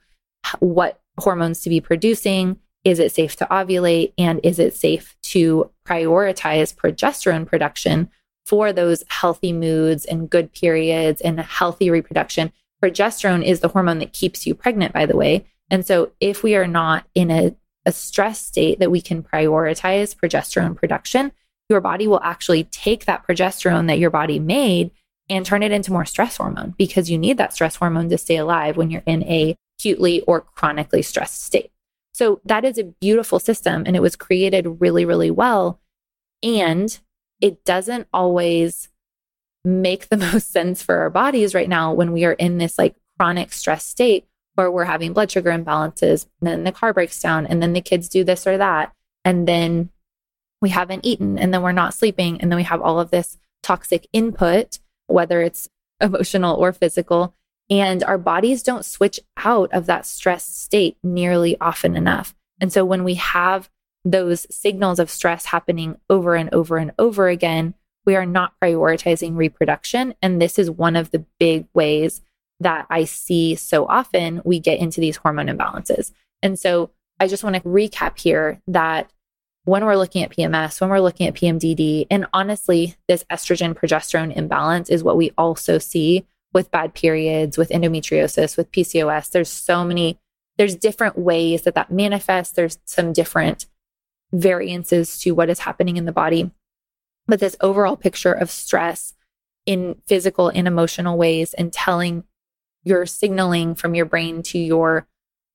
what 0.60 1.00
hormones 1.18 1.62
to 1.62 1.68
be 1.68 1.80
producing. 1.80 2.60
Is 2.84 3.00
it 3.00 3.10
safe 3.10 3.34
to 3.34 3.46
ovulate? 3.46 4.12
And 4.16 4.38
is 4.44 4.60
it 4.60 4.76
safe 4.76 5.16
to 5.22 5.72
prioritize 5.84 6.72
progesterone 6.72 7.44
production 7.44 8.08
for 8.46 8.72
those 8.72 9.02
healthy 9.08 9.52
moods 9.52 10.04
and 10.04 10.30
good 10.30 10.52
periods 10.52 11.20
and 11.22 11.40
healthy 11.40 11.90
reproduction? 11.90 12.52
Progesterone 12.80 13.44
is 13.44 13.58
the 13.58 13.68
hormone 13.70 13.98
that 13.98 14.12
keeps 14.12 14.46
you 14.46 14.54
pregnant, 14.54 14.92
by 14.92 15.06
the 15.06 15.16
way. 15.16 15.44
And 15.70 15.86
so, 15.86 16.12
if 16.20 16.42
we 16.42 16.56
are 16.56 16.66
not 16.66 17.06
in 17.14 17.30
a, 17.30 17.54
a 17.84 17.92
stress 17.92 18.40
state 18.40 18.78
that 18.80 18.90
we 18.90 19.00
can 19.00 19.22
prioritize 19.22 20.16
progesterone 20.16 20.76
production, 20.76 21.32
your 21.68 21.80
body 21.80 22.06
will 22.06 22.22
actually 22.22 22.64
take 22.64 23.04
that 23.04 23.26
progesterone 23.26 23.86
that 23.88 23.98
your 23.98 24.10
body 24.10 24.38
made 24.38 24.90
and 25.28 25.44
turn 25.44 25.62
it 25.62 25.72
into 25.72 25.92
more 25.92 26.06
stress 26.06 26.36
hormone 26.36 26.74
because 26.78 27.10
you 27.10 27.18
need 27.18 27.36
that 27.36 27.52
stress 27.52 27.76
hormone 27.76 28.08
to 28.08 28.18
stay 28.18 28.36
alive 28.36 28.76
when 28.76 28.90
you're 28.90 29.02
in 29.04 29.22
a 29.24 29.54
acutely 29.78 30.22
or 30.22 30.40
chronically 30.40 31.02
stressed 31.02 31.42
state. 31.42 31.70
So 32.12 32.40
that 32.44 32.64
is 32.64 32.78
a 32.78 32.84
beautiful 32.84 33.38
system 33.38 33.84
and 33.86 33.94
it 33.94 34.02
was 34.02 34.16
created 34.16 34.80
really, 34.80 35.04
really 35.04 35.30
well. 35.30 35.80
And 36.42 36.98
it 37.40 37.64
doesn't 37.64 38.08
always 38.12 38.88
make 39.64 40.08
the 40.08 40.16
most 40.32 40.50
sense 40.50 40.82
for 40.82 40.96
our 40.96 41.10
bodies 41.10 41.54
right 41.54 41.68
now 41.68 41.92
when 41.92 42.12
we 42.12 42.24
are 42.24 42.32
in 42.32 42.58
this 42.58 42.78
like 42.78 42.96
chronic 43.18 43.52
stress 43.52 43.84
state 43.84 44.27
where 44.58 44.72
we're 44.72 44.84
having 44.84 45.12
blood 45.12 45.30
sugar 45.30 45.50
imbalances, 45.50 46.26
and 46.40 46.48
then 46.48 46.64
the 46.64 46.72
car 46.72 46.92
breaks 46.92 47.20
down, 47.22 47.46
and 47.46 47.62
then 47.62 47.72
the 47.72 47.80
kids 47.80 48.08
do 48.08 48.24
this 48.24 48.44
or 48.44 48.58
that. 48.58 48.92
And 49.24 49.46
then 49.46 49.90
we 50.60 50.70
haven't 50.70 51.06
eaten, 51.06 51.38
and 51.38 51.54
then 51.54 51.62
we're 51.62 51.70
not 51.70 51.94
sleeping. 51.94 52.40
And 52.40 52.50
then 52.50 52.56
we 52.56 52.64
have 52.64 52.82
all 52.82 52.98
of 52.98 53.10
this 53.10 53.38
toxic 53.62 54.08
input, 54.12 54.80
whether 55.06 55.40
it's 55.40 55.68
emotional 56.00 56.56
or 56.56 56.72
physical. 56.72 57.34
And 57.70 58.02
our 58.02 58.18
bodies 58.18 58.62
don't 58.64 58.84
switch 58.84 59.20
out 59.36 59.72
of 59.72 59.86
that 59.86 60.06
stress 60.06 60.44
state 60.44 60.96
nearly 61.04 61.56
often 61.60 61.96
enough. 61.96 62.34
And 62.60 62.72
so 62.72 62.84
when 62.84 63.04
we 63.04 63.14
have 63.14 63.70
those 64.04 64.46
signals 64.50 64.98
of 64.98 65.10
stress 65.10 65.44
happening 65.44 65.98
over 66.10 66.34
and 66.34 66.52
over 66.52 66.78
and 66.78 66.92
over 66.98 67.28
again, 67.28 67.74
we 68.04 68.16
are 68.16 68.26
not 68.26 68.54
prioritizing 68.60 69.36
reproduction. 69.36 70.14
And 70.22 70.40
this 70.40 70.58
is 70.58 70.70
one 70.70 70.96
of 70.96 71.10
the 71.10 71.24
big 71.38 71.66
ways 71.74 72.22
that 72.60 72.86
I 72.90 73.04
see 73.04 73.54
so 73.54 73.86
often 73.86 74.42
we 74.44 74.58
get 74.58 74.80
into 74.80 75.00
these 75.00 75.16
hormone 75.16 75.46
imbalances. 75.46 76.12
And 76.42 76.58
so 76.58 76.90
I 77.20 77.26
just 77.28 77.44
want 77.44 77.56
to 77.56 77.62
recap 77.62 78.18
here 78.18 78.60
that 78.68 79.10
when 79.64 79.84
we're 79.84 79.96
looking 79.96 80.22
at 80.22 80.30
PMS, 80.30 80.80
when 80.80 80.90
we're 80.90 81.00
looking 81.00 81.26
at 81.26 81.34
PMDD, 81.34 82.06
and 82.10 82.26
honestly, 82.32 82.96
this 83.06 83.24
estrogen 83.30 83.74
progesterone 83.74 84.34
imbalance 84.34 84.88
is 84.88 85.04
what 85.04 85.16
we 85.16 85.32
also 85.36 85.78
see 85.78 86.26
with 86.54 86.70
bad 86.70 86.94
periods, 86.94 87.58
with 87.58 87.68
endometriosis, 87.68 88.56
with 88.56 88.72
PCOS. 88.72 89.30
There's 89.30 89.50
so 89.50 89.84
many, 89.84 90.18
there's 90.56 90.74
different 90.74 91.18
ways 91.18 91.62
that 91.62 91.74
that 91.74 91.90
manifests. 91.90 92.54
There's 92.54 92.78
some 92.84 93.12
different 93.12 93.66
variances 94.32 95.18
to 95.20 95.32
what 95.32 95.50
is 95.50 95.60
happening 95.60 95.96
in 95.96 96.06
the 96.06 96.12
body. 96.12 96.50
But 97.26 97.40
this 97.40 97.56
overall 97.60 97.96
picture 97.96 98.32
of 98.32 98.50
stress 98.50 99.14
in 99.66 100.00
physical 100.06 100.48
and 100.48 100.66
emotional 100.66 101.18
ways 101.18 101.52
and 101.52 101.72
telling 101.72 102.24
your 102.88 103.06
signaling 103.06 103.74
from 103.74 103.94
your 103.94 104.06
brain 104.06 104.42
to 104.42 104.58
your 104.58 105.06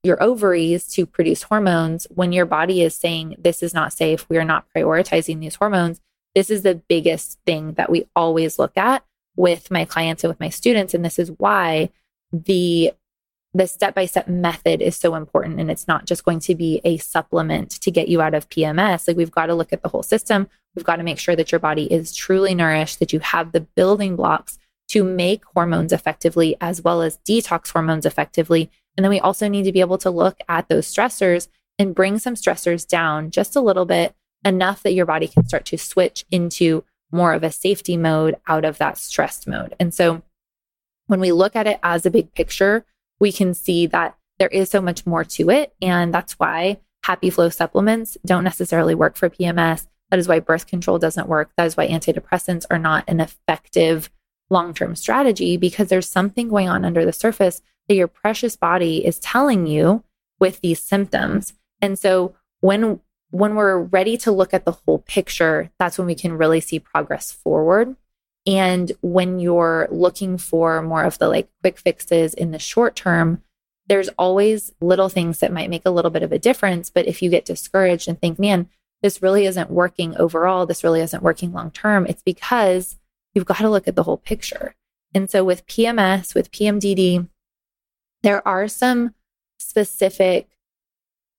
your 0.06 0.22
ovaries 0.22 0.86
to 0.90 1.06
produce 1.06 1.44
hormones. 1.44 2.06
When 2.14 2.34
your 2.34 2.46
body 2.46 2.82
is 2.82 2.96
saying 2.96 3.38
this 3.40 3.64
is 3.64 3.74
not 3.74 3.94
safe 3.94 4.26
we 4.30 4.38
are 4.38 4.46
not 4.46 4.66
prioritizing 4.76 5.40
these 5.40 5.56
hormones 5.56 6.00
this 6.36 6.50
is 6.50 6.64
the 6.64 6.76
biggest 6.76 7.40
thing 7.46 7.74
that 7.74 7.90
we 7.90 8.08
always 8.16 8.58
look 8.58 8.78
at 8.78 9.04
with 9.36 9.72
my 9.72 9.86
clients 9.86 10.24
and 10.24 10.30
with 10.30 10.40
my 10.40 10.50
students. 10.50 10.94
And 10.94 11.04
this 11.04 11.20
is 11.20 11.32
why 11.38 11.90
the 12.32 12.94
the 13.56 13.68
step 13.68 13.94
by 13.94 14.08
step 14.08 14.28
method 14.28 14.82
is 14.82 14.96
so 14.96 15.14
important. 15.14 15.60
And 15.60 15.70
it's 15.70 15.88
not 15.88 16.06
just 16.06 16.26
going 16.26 16.40
to 16.40 16.56
be 16.56 16.82
a 16.84 16.98
supplement 16.98 17.70
to 17.82 17.92
get 17.92 18.08
you 18.08 18.20
out 18.20 18.34
of 18.34 18.50
PMS 18.50 19.08
like 19.08 19.16
we've 19.16 19.30
got 19.30 19.46
to 19.46 19.54
look 19.54 19.72
at 19.72 19.84
the 19.84 19.90
whole 19.90 20.02
system. 20.02 20.50
We've 20.76 20.86
got 20.86 20.96
to 20.96 21.04
make 21.04 21.20
sure 21.20 21.36
that 21.36 21.52
your 21.52 21.60
body 21.60 21.86
is 21.92 22.16
truly 22.16 22.56
nourished 22.56 22.98
that 22.98 23.14
you 23.14 23.20
have 23.20 23.52
the 23.52 23.62
building 23.62 24.16
blocks 24.16 24.58
to 24.90 25.04
make 25.04 25.44
hormones 25.56 25.94
effectively 25.94 26.56
as 26.62 26.82
well 26.82 27.02
as 27.02 27.20
detox 27.28 27.72
hormones 27.72 28.06
effectively 28.06 28.70
and 28.98 29.04
then 29.04 29.10
we 29.10 29.20
also 29.20 29.48
need 29.48 29.64
to 29.64 29.72
be 29.72 29.82
able 29.82 29.98
to 30.00 30.10
look 30.10 30.38
at 30.48 30.70
those 30.70 30.92
stressors 30.92 31.48
and 31.80 31.96
bring 31.96 32.20
some 32.20 32.36
stressors 32.36 32.88
down 32.88 33.32
just 33.32 33.56
a 33.56 33.62
little 33.62 33.86
bit 33.86 34.16
enough 34.46 34.84
that 34.84 34.94
your 34.94 35.06
body 35.06 35.28
can 35.28 35.48
start 35.48 35.66
to 35.66 35.78
switch 35.78 36.26
into 36.30 36.84
more 37.12 37.34
of 37.34 37.44
a 37.44 37.52
safety 37.52 37.98
mode 37.98 38.36
out 38.48 38.66
of 38.66 38.78
that 38.78 38.98
stressed 38.98 39.48
mode. 39.48 39.76
And 39.80 39.94
so 39.94 40.22
when 41.08 41.20
we 41.20 41.32
look 41.32 41.56
at 41.56 41.68
it 41.68 41.80
as 41.84 42.06
a 42.06 42.12
big 42.12 42.34
picture, 42.34 42.86
we 43.20 43.32
can 43.32 43.54
see 43.54 43.88
that 43.88 44.18
there 44.40 44.48
is 44.50 44.70
so 44.70 44.82
much 44.82 45.06
more 45.06 45.24
to 45.24 45.50
it. 45.50 45.74
And 45.82 46.14
that's 46.14 46.34
why 46.34 46.80
happy 47.04 47.30
flow 47.30 47.50
supplements 47.50 48.18
don't 48.26 48.44
necessarily 48.44 48.96
work 48.96 49.16
for 49.16 49.30
PMS. 49.30 49.88
That 50.10 50.20
is 50.20 50.28
why 50.28 50.40
birth 50.40 50.68
control 50.68 51.00
doesn't 51.00 51.28
work. 51.28 51.52
That 51.58 51.66
is 51.66 51.78
why 51.78 51.88
antidepressants 51.88 52.66
are 52.70 52.80
not 52.80 53.04
an 53.08 53.20
effective 53.20 54.10
long 54.50 54.74
term 54.74 54.96
strategy 54.96 55.58
because 55.58 55.90
there's 55.90 56.10
something 56.10 56.50
going 56.50 56.70
on 56.70 56.86
under 56.86 57.06
the 57.06 57.14
surface 57.14 57.62
that 57.88 57.96
your 57.96 58.08
precious 58.08 58.56
body 58.56 59.06
is 59.06 59.20
telling 59.20 59.68
you 59.68 60.04
with 60.40 60.62
these 60.62 60.82
symptoms. 60.82 61.54
And 61.82 61.98
so 61.98 62.36
when 62.62 63.00
when 63.32 63.56
we're 63.56 63.80
ready 63.80 64.16
to 64.16 64.32
look 64.32 64.54
at 64.54 64.64
the 64.64 64.74
whole 64.74 65.00
picture, 65.00 65.72
that's 65.80 65.98
when 65.98 66.06
we 66.06 66.14
can 66.14 66.38
really 66.38 66.62
see 66.62 66.80
progress 66.80 67.32
forward. 67.32 67.96
And 68.46 68.92
when 69.02 69.40
you're 69.40 69.88
looking 69.90 70.38
for 70.38 70.82
more 70.84 71.04
of 71.04 71.18
the 71.18 71.28
like 71.28 71.50
quick 71.62 71.80
fixes 71.80 72.34
in 72.34 72.52
the 72.52 72.60
short 72.60 72.96
term, 72.96 73.42
there's 73.88 74.10
always 74.20 74.72
little 74.82 75.10
things 75.10 75.40
that 75.40 75.52
might 75.52 75.70
make 75.70 75.86
a 75.86 75.90
little 75.90 76.12
bit 76.12 76.24
of 76.24 76.32
a 76.32 76.40
difference. 76.40 76.90
But 76.90 77.08
if 77.08 77.22
you 77.22 77.30
get 77.30 77.46
discouraged 77.46 78.08
and 78.08 78.20
think, 78.20 78.38
man, 78.38 78.70
this 79.02 79.22
really 79.22 79.46
isn't 79.46 79.72
working 79.72 80.16
overall, 80.18 80.66
this 80.66 80.84
really 80.84 81.02
isn't 81.02 81.24
working 81.24 81.52
long 81.52 81.72
term, 81.72 82.06
it's 82.06 82.22
because 82.22 82.98
you've 83.34 83.46
got 83.46 83.60
to 83.60 83.70
look 83.70 83.88
at 83.88 83.96
the 83.96 84.04
whole 84.04 84.18
picture. 84.18 84.76
And 85.14 85.30
so 85.30 85.44
with 85.44 85.66
PMS, 85.68 86.34
with 86.34 86.52
PMDD, 86.52 87.28
there 88.24 88.48
are 88.48 88.68
some 88.68 89.14
specific 89.60 90.50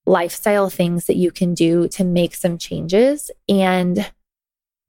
lifestyle 0.07 0.71
things 0.71 1.07
that 1.07 1.17
you 1.17 1.31
can 1.31 1.55
do 1.55 1.89
to 1.89 2.05
make 2.05 2.35
some 2.35 2.59
changes. 2.59 3.31
And 3.49 4.11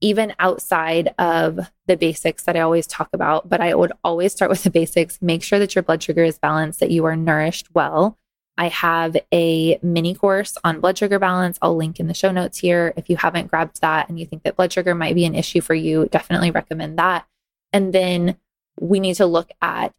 even 0.02 0.34
outside 0.40 1.14
of 1.18 1.60
the 1.88 1.98
basics 1.98 2.44
that 2.44 2.58
I 2.58 2.60
always 2.60 2.86
talk 2.86 3.10
about, 3.14 3.50
but 3.50 3.62
I 3.62 3.74
would 3.74 3.94
always 4.04 4.34
start 4.34 4.52
with 4.52 4.64
the 4.64 4.70
basics. 4.70 5.22
Make 5.22 5.42
sure 5.42 5.58
that 5.58 5.74
your 5.74 5.84
blood 5.84 6.04
sugar 6.04 6.24
is 6.24 6.38
balanced, 6.38 6.80
that 6.82 6.92
you 6.92 7.06
are 7.06 7.16
nourished 7.16 7.74
well. 7.74 8.18
I 8.58 8.70
have 8.70 9.18
a 9.34 9.80
mini 9.82 10.16
course 10.16 10.58
on 10.64 10.80
blood 10.80 10.98
sugar 10.98 11.20
balance. 11.20 11.58
I'll 11.62 11.76
link 11.76 12.00
in 12.00 12.08
the 12.08 12.14
show 12.14 12.32
notes 12.32 12.58
here. 12.58 12.94
If 12.96 13.10
you 13.10 13.18
haven't 13.18 13.50
grabbed 13.50 13.82
that 13.82 14.08
and 14.08 14.20
you 14.20 14.26
think 14.26 14.44
that 14.44 14.56
blood 14.56 14.72
sugar 14.72 14.96
might 14.96 15.16
be 15.16 15.26
an 15.26 15.36
issue 15.36 15.62
for 15.62 15.74
you, 15.74 16.08
definitely 16.10 16.52
recommend 16.52 16.98
that. 16.98 17.28
And 17.74 17.92
then 17.94 18.38
we 18.80 19.00
need 19.00 19.16
to 19.16 19.26
look 19.26 19.52
at 19.62 19.94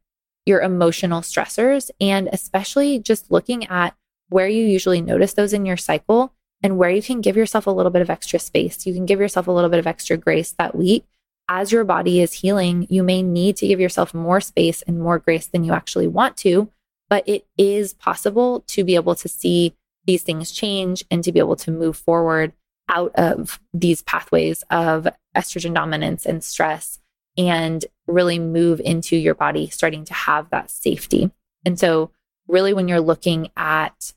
your 0.46 0.62
emotional 0.62 1.20
stressors 1.20 1.90
and 2.00 2.28
especially 2.32 2.98
just 2.98 3.30
looking 3.30 3.66
at 3.66 3.94
where 4.28 4.48
you 4.48 4.64
usually 4.64 5.00
notice 5.00 5.34
those 5.34 5.52
in 5.52 5.66
your 5.66 5.76
cycle 5.76 6.32
and 6.62 6.78
where 6.78 6.90
you 6.90 7.02
can 7.02 7.20
give 7.20 7.36
yourself 7.36 7.66
a 7.66 7.70
little 7.70 7.90
bit 7.90 8.02
of 8.02 8.10
extra 8.10 8.38
space. 8.38 8.86
You 8.86 8.94
can 8.94 9.06
give 9.06 9.20
yourself 9.20 9.46
a 9.46 9.52
little 9.52 9.70
bit 9.70 9.78
of 9.78 9.86
extra 9.86 10.16
grace 10.16 10.52
that 10.52 10.74
week. 10.74 11.04
As 11.48 11.70
your 11.70 11.84
body 11.84 12.20
is 12.20 12.32
healing, 12.32 12.86
you 12.88 13.02
may 13.02 13.22
need 13.22 13.56
to 13.58 13.68
give 13.68 13.78
yourself 13.78 14.14
more 14.14 14.40
space 14.40 14.82
and 14.82 14.98
more 14.98 15.18
grace 15.18 15.46
than 15.46 15.62
you 15.62 15.72
actually 15.72 16.08
want 16.08 16.36
to, 16.38 16.70
but 17.08 17.28
it 17.28 17.46
is 17.56 17.94
possible 17.94 18.60
to 18.68 18.84
be 18.84 18.94
able 18.94 19.14
to 19.14 19.28
see 19.28 19.74
these 20.06 20.22
things 20.22 20.52
change 20.52 21.04
and 21.10 21.22
to 21.24 21.32
be 21.32 21.38
able 21.38 21.56
to 21.56 21.70
move 21.70 21.96
forward 21.96 22.52
out 22.88 23.12
of 23.16 23.60
these 23.74 24.02
pathways 24.02 24.62
of 24.70 25.08
estrogen 25.36 25.74
dominance 25.74 26.24
and 26.24 26.42
stress 26.44 27.00
and 27.36 27.84
really 28.06 28.38
move 28.38 28.80
into 28.80 29.16
your 29.16 29.34
body 29.34 29.68
starting 29.68 30.04
to 30.04 30.14
have 30.14 30.48
that 30.50 30.70
safety. 30.70 31.30
And 31.64 31.78
so, 31.78 32.10
really, 32.48 32.72
when 32.72 32.88
you're 32.88 33.00
looking 33.00 33.50
at 33.56 34.12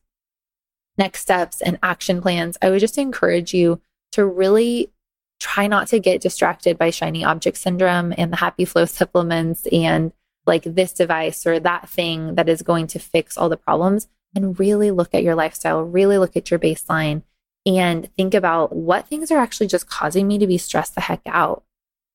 next 0.97 1.21
steps 1.21 1.61
and 1.61 1.79
action 1.81 2.21
plans, 2.21 2.57
I 2.61 2.69
would 2.69 2.79
just 2.79 2.97
encourage 2.97 3.53
you 3.53 3.81
to 4.11 4.25
really 4.25 4.91
try 5.39 5.67
not 5.67 5.87
to 5.87 5.99
get 5.99 6.21
distracted 6.21 6.77
by 6.77 6.89
shiny 6.89 7.23
object 7.23 7.57
syndrome 7.57 8.13
and 8.17 8.31
the 8.31 8.37
happy 8.37 8.65
flow 8.65 8.85
supplements 8.85 9.65
and 9.71 10.11
like 10.45 10.63
this 10.63 10.93
device 10.93 11.45
or 11.45 11.59
that 11.59 11.89
thing 11.89 12.35
that 12.35 12.49
is 12.49 12.61
going 12.61 12.87
to 12.87 12.99
fix 12.99 13.37
all 13.37 13.49
the 13.49 13.57
problems 13.57 14.07
and 14.35 14.59
really 14.59 14.91
look 14.91 15.13
at 15.13 15.23
your 15.23 15.35
lifestyle, 15.35 15.83
really 15.83 16.17
look 16.17 16.35
at 16.35 16.51
your 16.51 16.59
baseline 16.59 17.23
and 17.65 18.09
think 18.15 18.33
about 18.33 18.75
what 18.75 19.07
things 19.07 19.31
are 19.31 19.37
actually 19.37 19.67
just 19.67 19.89
causing 19.89 20.27
me 20.27 20.37
to 20.37 20.47
be 20.47 20.57
stressed 20.57 20.95
the 20.95 21.01
heck 21.01 21.21
out. 21.25 21.63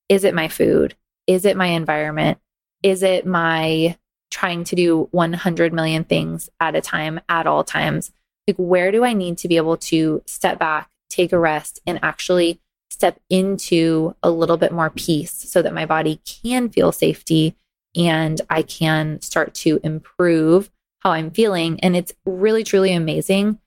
Is 0.09 0.25
it 0.25 0.35
my 0.35 0.49
food? 0.49 0.97
Is 1.27 1.45
it 1.45 1.57
my 1.57 1.67
environment? 1.67 2.39
Is 2.83 3.03
it 3.03 3.27
my 3.27 3.97
trying 4.31 4.65
to 4.65 4.77
do 4.77 5.09
100 5.13 5.73
million 5.73 6.05
things 6.05 6.51
at 6.61 6.75
a 6.75 6.81
time 6.81 7.21
at 7.29 7.47
all 7.47 7.65
times? 7.65 8.13
Like, 8.47 8.57
where 8.57 8.91
do 8.91 9.05
I 9.05 9.13
need 9.13 9.39
to 9.39 9.49
be 9.49 9.57
able 9.57 9.77
to 9.79 10.23
step 10.27 10.59
back, 10.59 10.91
take 11.09 11.33
a 11.33 11.39
rest, 11.39 11.81
and 11.87 11.99
actually 12.03 12.61
step 12.91 13.19
into 13.31 14.15
a 14.23 14.31
little 14.31 14.57
bit 14.57 14.73
more 14.73 14.91
peace 14.91 15.33
so 15.33 15.63
that 15.63 15.75
my 15.75 15.87
body 15.87 16.21
can 16.25 16.69
feel 16.69 16.93
safety 16.93 17.57
and 17.97 18.41
I 18.51 18.63
can 18.63 19.21
start 19.21 19.55
to 19.55 19.81
improve 19.83 20.71
how 21.01 21.13
I'm 21.13 21.31
feeling. 21.31 21.81
And 21.81 21.97
it's 21.97 22.13
really, 22.25 22.65
truly 22.65 22.93
amazing 22.93 23.59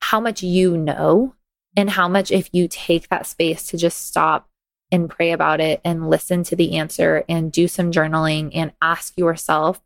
how 0.00 0.20
much 0.20 0.42
you 0.42 0.76
know 0.76 1.34
and 1.76 1.90
how 1.90 2.08
much 2.08 2.30
if 2.30 2.48
you 2.52 2.68
take 2.68 3.08
that 3.08 3.26
space 3.26 3.66
to 3.68 3.76
just 3.76 4.06
stop 4.06 4.48
and 4.92 5.10
pray 5.10 5.32
about 5.32 5.60
it 5.60 5.80
and 5.84 6.08
listen 6.08 6.42
to 6.44 6.56
the 6.56 6.76
answer 6.76 7.24
and 7.28 7.52
do 7.52 7.68
some 7.68 7.90
journaling 7.90 8.50
and 8.54 8.72
ask 8.80 9.16
yourself, 9.16 9.80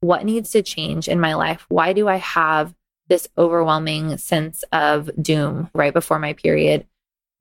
what 0.00 0.24
needs 0.24 0.50
to 0.50 0.62
change 0.62 1.08
in 1.08 1.20
my 1.20 1.34
life? 1.34 1.64
Why 1.68 1.92
do 1.92 2.08
I 2.08 2.16
have 2.16 2.74
this 3.08 3.28
overwhelming 3.38 4.16
sense 4.18 4.64
of 4.72 5.10
doom 5.20 5.70
right 5.74 5.92
before 5.92 6.18
my 6.18 6.32
period? 6.32 6.86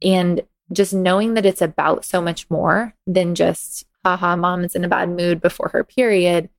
And 0.01 0.41
just 0.71 0.93
knowing 0.93 1.33
that 1.33 1.45
it's 1.45 1.61
about 1.61 2.05
so 2.05 2.21
much 2.21 2.49
more 2.49 2.93
than 3.07 3.35
just, 3.35 3.85
haha, 4.03 4.35
mom 4.35 4.63
is 4.63 4.75
in 4.75 4.83
a 4.83 4.89
bad 4.89 5.09
mood 5.09 5.41
before 5.41 5.69
her 5.69 5.83
period. 5.83 6.49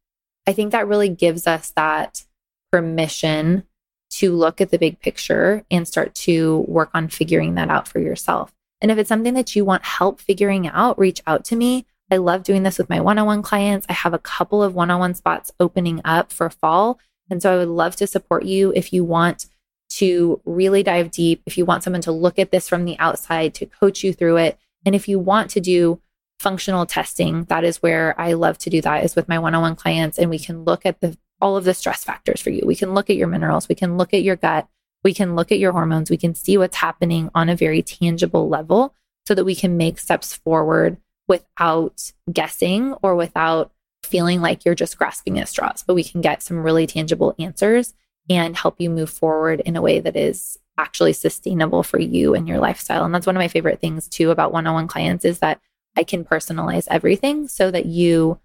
I 0.47 0.53
think 0.53 0.73
that 0.73 0.89
really 0.89 1.09
gives 1.09 1.47
us 1.47 1.71
that 1.77 2.25
permission 2.71 3.65
to 4.11 4.35
look 4.35 4.61
at 4.61 4.71
the 4.71 4.79
big 4.79 5.01
picture 5.01 5.65
and 5.71 5.89
start 5.89 6.15
to 6.15 6.59
work 6.69 6.91
on 6.93 7.09
figuring 7.09 7.55
that 7.55 7.71
out 7.71 7.89
for 7.89 7.99
yourself. 7.99 8.53
And 8.81 8.91
if 8.91 8.99
it's 8.99 9.09
something 9.09 9.35
that 9.35 9.57
you 9.57 9.65
want 9.65 9.85
help 9.85 10.21
figuring 10.21 10.67
out, 10.67 10.99
reach 10.99 11.23
out 11.27 11.45
to 11.47 11.57
me. 11.57 11.87
I 12.11 12.19
love 12.19 12.43
doing 12.43 12.63
this 12.63 12.77
with 12.77 12.91
my 12.91 13.01
one 13.01 13.19
on 13.19 13.27
one 13.27 13.43
clients. 13.43 13.87
I 13.89 13.95
have 13.95 14.13
a 14.13 14.19
couple 14.19 14.63
of 14.63 14.75
one 14.75 14.91
on 14.91 15.01
one 15.01 15.15
spots 15.15 15.51
opening 15.59 16.03
up 16.05 16.31
for 16.31 16.51
fall. 16.51 16.99
And 17.31 17.41
so 17.41 17.55
I 17.55 17.57
would 17.57 17.69
love 17.69 17.97
to 17.97 18.07
support 18.07 18.45
you 18.45 18.71
if 18.77 18.93
you 18.93 19.03
want 19.03 19.47
to 19.91 20.41
really 20.45 20.83
dive 20.83 21.11
deep, 21.11 21.43
if 21.47 21.57
you 21.57 21.65
want 21.65 21.85
someone 21.85 22.03
to 22.03 22.13
look 22.13 22.39
at 22.39 22.51
this 22.51 22.69
from 22.69 22.85
the 22.85 22.99
outside 22.99 23.55
to 23.55 23.67
coach 23.67 24.05
you 24.05 24.13
through 24.13 24.39
it. 24.39 24.59
And 24.85 24.95
if 24.95 25.09
you 25.09 25.19
want 25.19 25.49
to 25.51 25.61
do 25.61 26.02
functional 26.43 26.85
testing, 26.85 27.45
that 27.45 27.65
is 27.65 27.81
where 27.81 28.21
I 28.21 28.33
love 28.35 28.59
to 28.59 28.71
do 28.71 28.83
that 28.83 29.05
is 29.05 29.17
with 29.17 29.29
my 29.29 29.39
one 29.39 29.55
on 29.55 29.63
one 29.63 29.77
clients. 29.77 30.19
And 30.19 30.29
we 30.29 30.39
can 30.39 30.65
look 30.65 30.85
at 30.85 31.01
the 31.01 31.17
all 31.41 31.57
of 31.57 31.65
the 31.65 31.75
stress 31.75 32.05
factors 32.05 32.41
for 32.41 32.51
you. 32.51 32.63
We 32.65 32.77
can 32.77 32.95
look 32.95 33.11
at 33.11 33.17
your 33.17 33.27
minerals, 33.29 33.69
we 33.69 33.75
can 33.75 33.97
look 33.97 34.15
at 34.15 34.23
your 34.23 34.37
gut, 34.37 34.69
we 35.03 35.13
can 35.13 35.35
look 35.35 35.51
at 35.51 35.59
your 35.59 35.73
hormones, 35.73 36.11
we 36.11 36.17
can 36.17 36.35
see 36.35 36.57
what's 36.57 36.77
happening 36.77 37.31
on 37.35 37.49
a 37.49 37.57
very 37.57 37.83
tangible 37.83 38.49
level 38.49 38.95
so 39.27 39.35
that 39.35 39.45
we 39.45 39.55
can 39.55 39.77
make 39.77 39.99
steps 39.99 40.35
forward 40.35 40.99
without 41.27 42.13
guessing 42.33 42.93
or 43.03 43.17
without 43.17 43.73
feeling 44.05 44.41
like 44.41 44.65
you're 44.65 44.75
just 44.75 44.99
grasping 44.99 45.39
at 45.39 45.49
straws, 45.49 45.83
but 45.87 45.95
we 45.95 46.05
can 46.05 46.21
get 46.21 46.43
some 46.43 46.59
really 46.59 46.87
tangible 46.87 47.35
answers 47.39 47.95
and 48.29 48.57
help 48.57 48.81
you 48.81 48.91
move 48.91 49.11
forward 49.11 49.61
in 49.61 49.75
a 49.75 49.83
way 49.83 49.99
that 49.99 50.17
is 50.17 50.59
actually 50.79 51.13
sustainable 51.13 51.83
for 51.83 52.01
you 52.01 52.35
and 52.35 52.49
your 52.49 52.59
lifestyle. 52.59 53.05
And 53.05 53.15
that's 53.15 53.27
one 53.27 53.37
of 53.37 53.41
my 53.41 53.49
favorite 53.49 53.81
things 53.81 54.09
too 54.09 54.31
about 54.31 54.53
one-on-one 54.53 54.87
clients 54.87 55.25
is 55.25 55.41
that 55.41 55.61
I 55.97 56.05
can 56.05 56.25
personalize 56.25 56.87
everything 56.91 57.49
so 57.49 57.71
that 57.71 57.87
you 57.87 58.39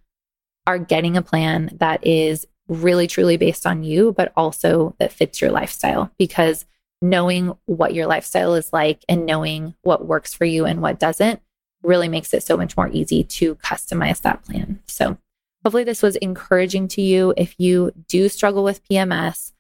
are 0.66 0.78
getting 0.78 1.16
a 1.16 1.22
plan 1.22 1.72
that 1.80 2.06
is 2.06 2.46
really 2.68 3.08
truly 3.08 3.38
based 3.38 3.66
on 3.66 3.84
you, 3.84 4.14
but 4.14 4.34
also 4.36 4.96
that 5.00 5.14
fits 5.14 5.42
your 5.42 5.52
lifestyle 5.52 6.12
because 6.18 6.66
knowing 7.02 7.56
what 7.66 7.94
your 7.94 8.08
lifestyle 8.08 8.56
is 8.56 8.74
like 8.74 9.06
and 9.08 9.26
knowing 9.26 9.76
what 9.84 10.06
works 10.06 10.34
for 10.34 10.46
you 10.46 10.66
and 10.66 10.82
what 10.82 11.00
doesn't 11.00 11.42
really 11.84 12.10
makes 12.10 12.34
it 12.34 12.44
so 12.44 12.58
much 12.58 12.76
more 12.76 12.90
easy 12.90 13.24
to 13.24 13.56
customize 13.56 14.22
that 14.22 14.44
plan. 14.44 14.80
So, 14.88 15.18
hopefully, 15.64 15.84
this 15.84 16.02
was 16.02 16.16
encouraging 16.18 16.88
to 16.90 17.02
you. 17.02 17.34
If 17.38 17.56
you 17.58 17.92
do 18.08 18.30
struggle 18.30 18.64
with 18.64 18.88
PMS, 18.88 19.54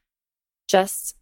just 0.67 1.15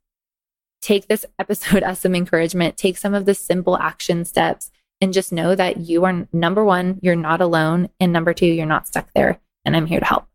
take 0.82 1.08
this 1.08 1.25
episode 1.39 1.84
as 1.84 1.99
some 1.99 2.15
encouragement, 2.15 2.78
take 2.78 2.97
some 2.97 3.13
of 3.13 3.25
the 3.25 3.36
simple 3.36 3.78
action 3.78 4.25
steps, 4.25 4.71
and 5.01 5.13
just 5.13 5.31
know 5.31 5.55
that 5.55 5.77
you 5.77 6.05
are 6.05 6.27
number 6.31 6.63
one, 6.63 6.99
you're 7.01 7.15
not 7.15 7.41
alone. 7.41 7.89
And 7.99 8.13
number 8.13 8.34
two, 8.34 8.45
you're 8.45 8.65
not 8.65 8.88
stuck 8.88 9.10
there. 9.13 9.39
And 9.63 9.75
I'm 9.75 9.86
here 9.86 9.99
to 9.99 10.05
help. 10.05 10.27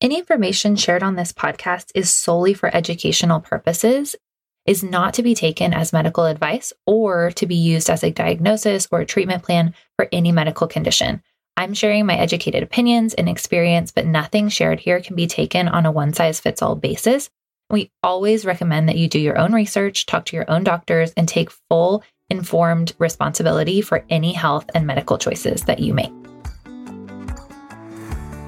Any 0.00 0.18
information 0.18 0.76
shared 0.76 1.02
on 1.02 1.16
this 1.16 1.32
podcast 1.32 1.90
is 1.94 2.10
solely 2.10 2.54
for 2.54 2.74
educational 2.74 3.40
purposes, 3.40 4.16
is 4.64 4.82
not 4.82 5.14
to 5.14 5.22
be 5.22 5.34
taken 5.34 5.74
as 5.74 5.92
medical 5.92 6.24
advice 6.24 6.72
or 6.86 7.30
to 7.32 7.46
be 7.46 7.54
used 7.54 7.90
as 7.90 8.02
a 8.02 8.10
diagnosis 8.10 8.88
or 8.90 9.00
a 9.00 9.06
treatment 9.06 9.42
plan 9.42 9.74
for 9.96 10.08
any 10.10 10.32
medical 10.32 10.66
condition. 10.66 11.22
I'm 11.56 11.74
sharing 11.74 12.06
my 12.06 12.16
educated 12.16 12.62
opinions 12.62 13.12
and 13.12 13.28
experience, 13.28 13.90
but 13.90 14.06
nothing 14.06 14.48
shared 14.48 14.80
here 14.80 15.00
can 15.00 15.16
be 15.16 15.26
taken 15.26 15.68
on 15.68 15.84
a 15.84 15.92
one 15.92 16.14
size 16.14 16.40
fits 16.40 16.62
all 16.62 16.76
basis. 16.76 17.28
We 17.70 17.92
always 18.02 18.44
recommend 18.44 18.88
that 18.88 18.96
you 18.96 19.08
do 19.08 19.20
your 19.20 19.38
own 19.38 19.52
research, 19.52 20.06
talk 20.06 20.24
to 20.26 20.36
your 20.36 20.50
own 20.50 20.64
doctors, 20.64 21.12
and 21.16 21.28
take 21.28 21.50
full 21.68 22.02
informed 22.28 22.92
responsibility 22.98 23.80
for 23.80 24.04
any 24.10 24.32
health 24.32 24.68
and 24.74 24.86
medical 24.86 25.16
choices 25.16 25.62
that 25.62 25.78
you 25.78 25.94
make. 25.94 26.12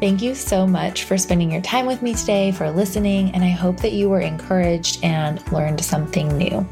Thank 0.00 0.20
you 0.20 0.35
so 0.35 0.66
much 0.66 1.04
for 1.04 1.16
spending 1.16 1.52
your 1.52 1.62
time 1.62 1.87
with 1.87 2.02
me 2.02 2.14
today, 2.14 2.50
for 2.50 2.68
listening, 2.68 3.30
and 3.30 3.44
I 3.44 3.50
hope 3.50 3.76
that 3.78 3.92
you 3.92 4.08
were 4.08 4.20
encouraged 4.20 5.04
and 5.04 5.40
learned 5.52 5.85
something 5.85 6.37
new. 6.37 6.68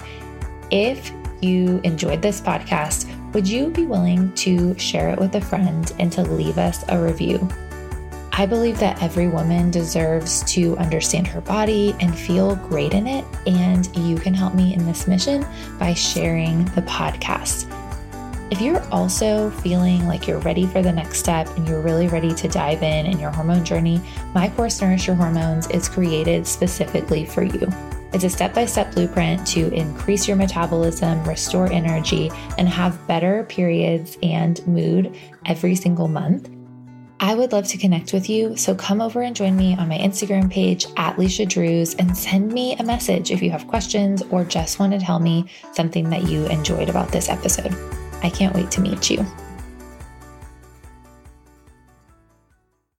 If 0.72 1.12
you 1.40 1.80
enjoyed 1.84 2.20
this 2.20 2.40
podcast, 2.40 3.08
would 3.32 3.46
you 3.46 3.70
be 3.70 3.86
willing 3.86 4.34
to 4.34 4.76
share 4.76 5.10
it 5.10 5.20
with 5.20 5.36
a 5.36 5.40
friend 5.40 5.92
and 6.00 6.10
to 6.12 6.22
leave 6.22 6.58
us 6.58 6.84
a 6.88 7.00
review? 7.00 7.48
I 8.40 8.46
believe 8.46 8.78
that 8.78 9.02
every 9.02 9.28
woman 9.28 9.70
deserves 9.70 10.42
to 10.54 10.74
understand 10.78 11.26
her 11.26 11.42
body 11.42 11.94
and 12.00 12.18
feel 12.18 12.56
great 12.56 12.94
in 12.94 13.06
it, 13.06 13.22
and 13.46 13.94
you 13.94 14.16
can 14.16 14.32
help 14.32 14.54
me 14.54 14.72
in 14.72 14.86
this 14.86 15.06
mission 15.06 15.44
by 15.78 15.92
sharing 15.92 16.64
the 16.64 16.80
podcast. 16.80 17.70
If 18.50 18.62
you're 18.62 18.82
also 18.90 19.50
feeling 19.50 20.06
like 20.08 20.26
you're 20.26 20.38
ready 20.38 20.64
for 20.64 20.80
the 20.80 20.90
next 20.90 21.18
step 21.18 21.54
and 21.54 21.68
you're 21.68 21.82
really 21.82 22.08
ready 22.08 22.32
to 22.32 22.48
dive 22.48 22.82
in 22.82 23.04
in 23.04 23.20
your 23.20 23.30
hormone 23.30 23.62
journey, 23.62 24.00
my 24.34 24.48
course 24.48 24.80
Nourish 24.80 25.06
Your 25.06 25.16
Hormones 25.16 25.68
is 25.68 25.86
created 25.86 26.46
specifically 26.46 27.26
for 27.26 27.42
you. 27.42 27.68
It's 28.14 28.24
a 28.24 28.30
step 28.30 28.54
by 28.54 28.64
step 28.64 28.94
blueprint 28.94 29.46
to 29.48 29.70
increase 29.74 30.26
your 30.26 30.38
metabolism, 30.38 31.22
restore 31.24 31.70
energy, 31.70 32.30
and 32.56 32.70
have 32.70 33.06
better 33.06 33.44
periods 33.50 34.16
and 34.22 34.66
mood 34.66 35.14
every 35.44 35.74
single 35.74 36.08
month. 36.08 36.48
I 37.22 37.34
would 37.34 37.52
love 37.52 37.68
to 37.68 37.76
connect 37.76 38.14
with 38.14 38.30
you, 38.30 38.56
so 38.56 38.74
come 38.74 39.02
over 39.02 39.20
and 39.20 39.36
join 39.36 39.54
me 39.54 39.76
on 39.76 39.88
my 39.88 39.98
Instagram 39.98 40.50
page 40.50 40.86
at 40.96 41.16
Leisha 41.16 41.46
Drews 41.46 41.94
and 41.96 42.16
send 42.16 42.50
me 42.50 42.74
a 42.76 42.82
message 42.82 43.30
if 43.30 43.42
you 43.42 43.50
have 43.50 43.68
questions 43.68 44.22
or 44.30 44.42
just 44.42 44.78
want 44.78 44.94
to 44.94 44.98
tell 44.98 45.20
me 45.20 45.44
something 45.74 46.08
that 46.08 46.22
you 46.30 46.46
enjoyed 46.46 46.88
about 46.88 47.12
this 47.12 47.28
episode. 47.28 47.76
I 48.22 48.30
can't 48.30 48.54
wait 48.54 48.70
to 48.70 48.80
meet 48.80 49.10
you. 49.10 49.26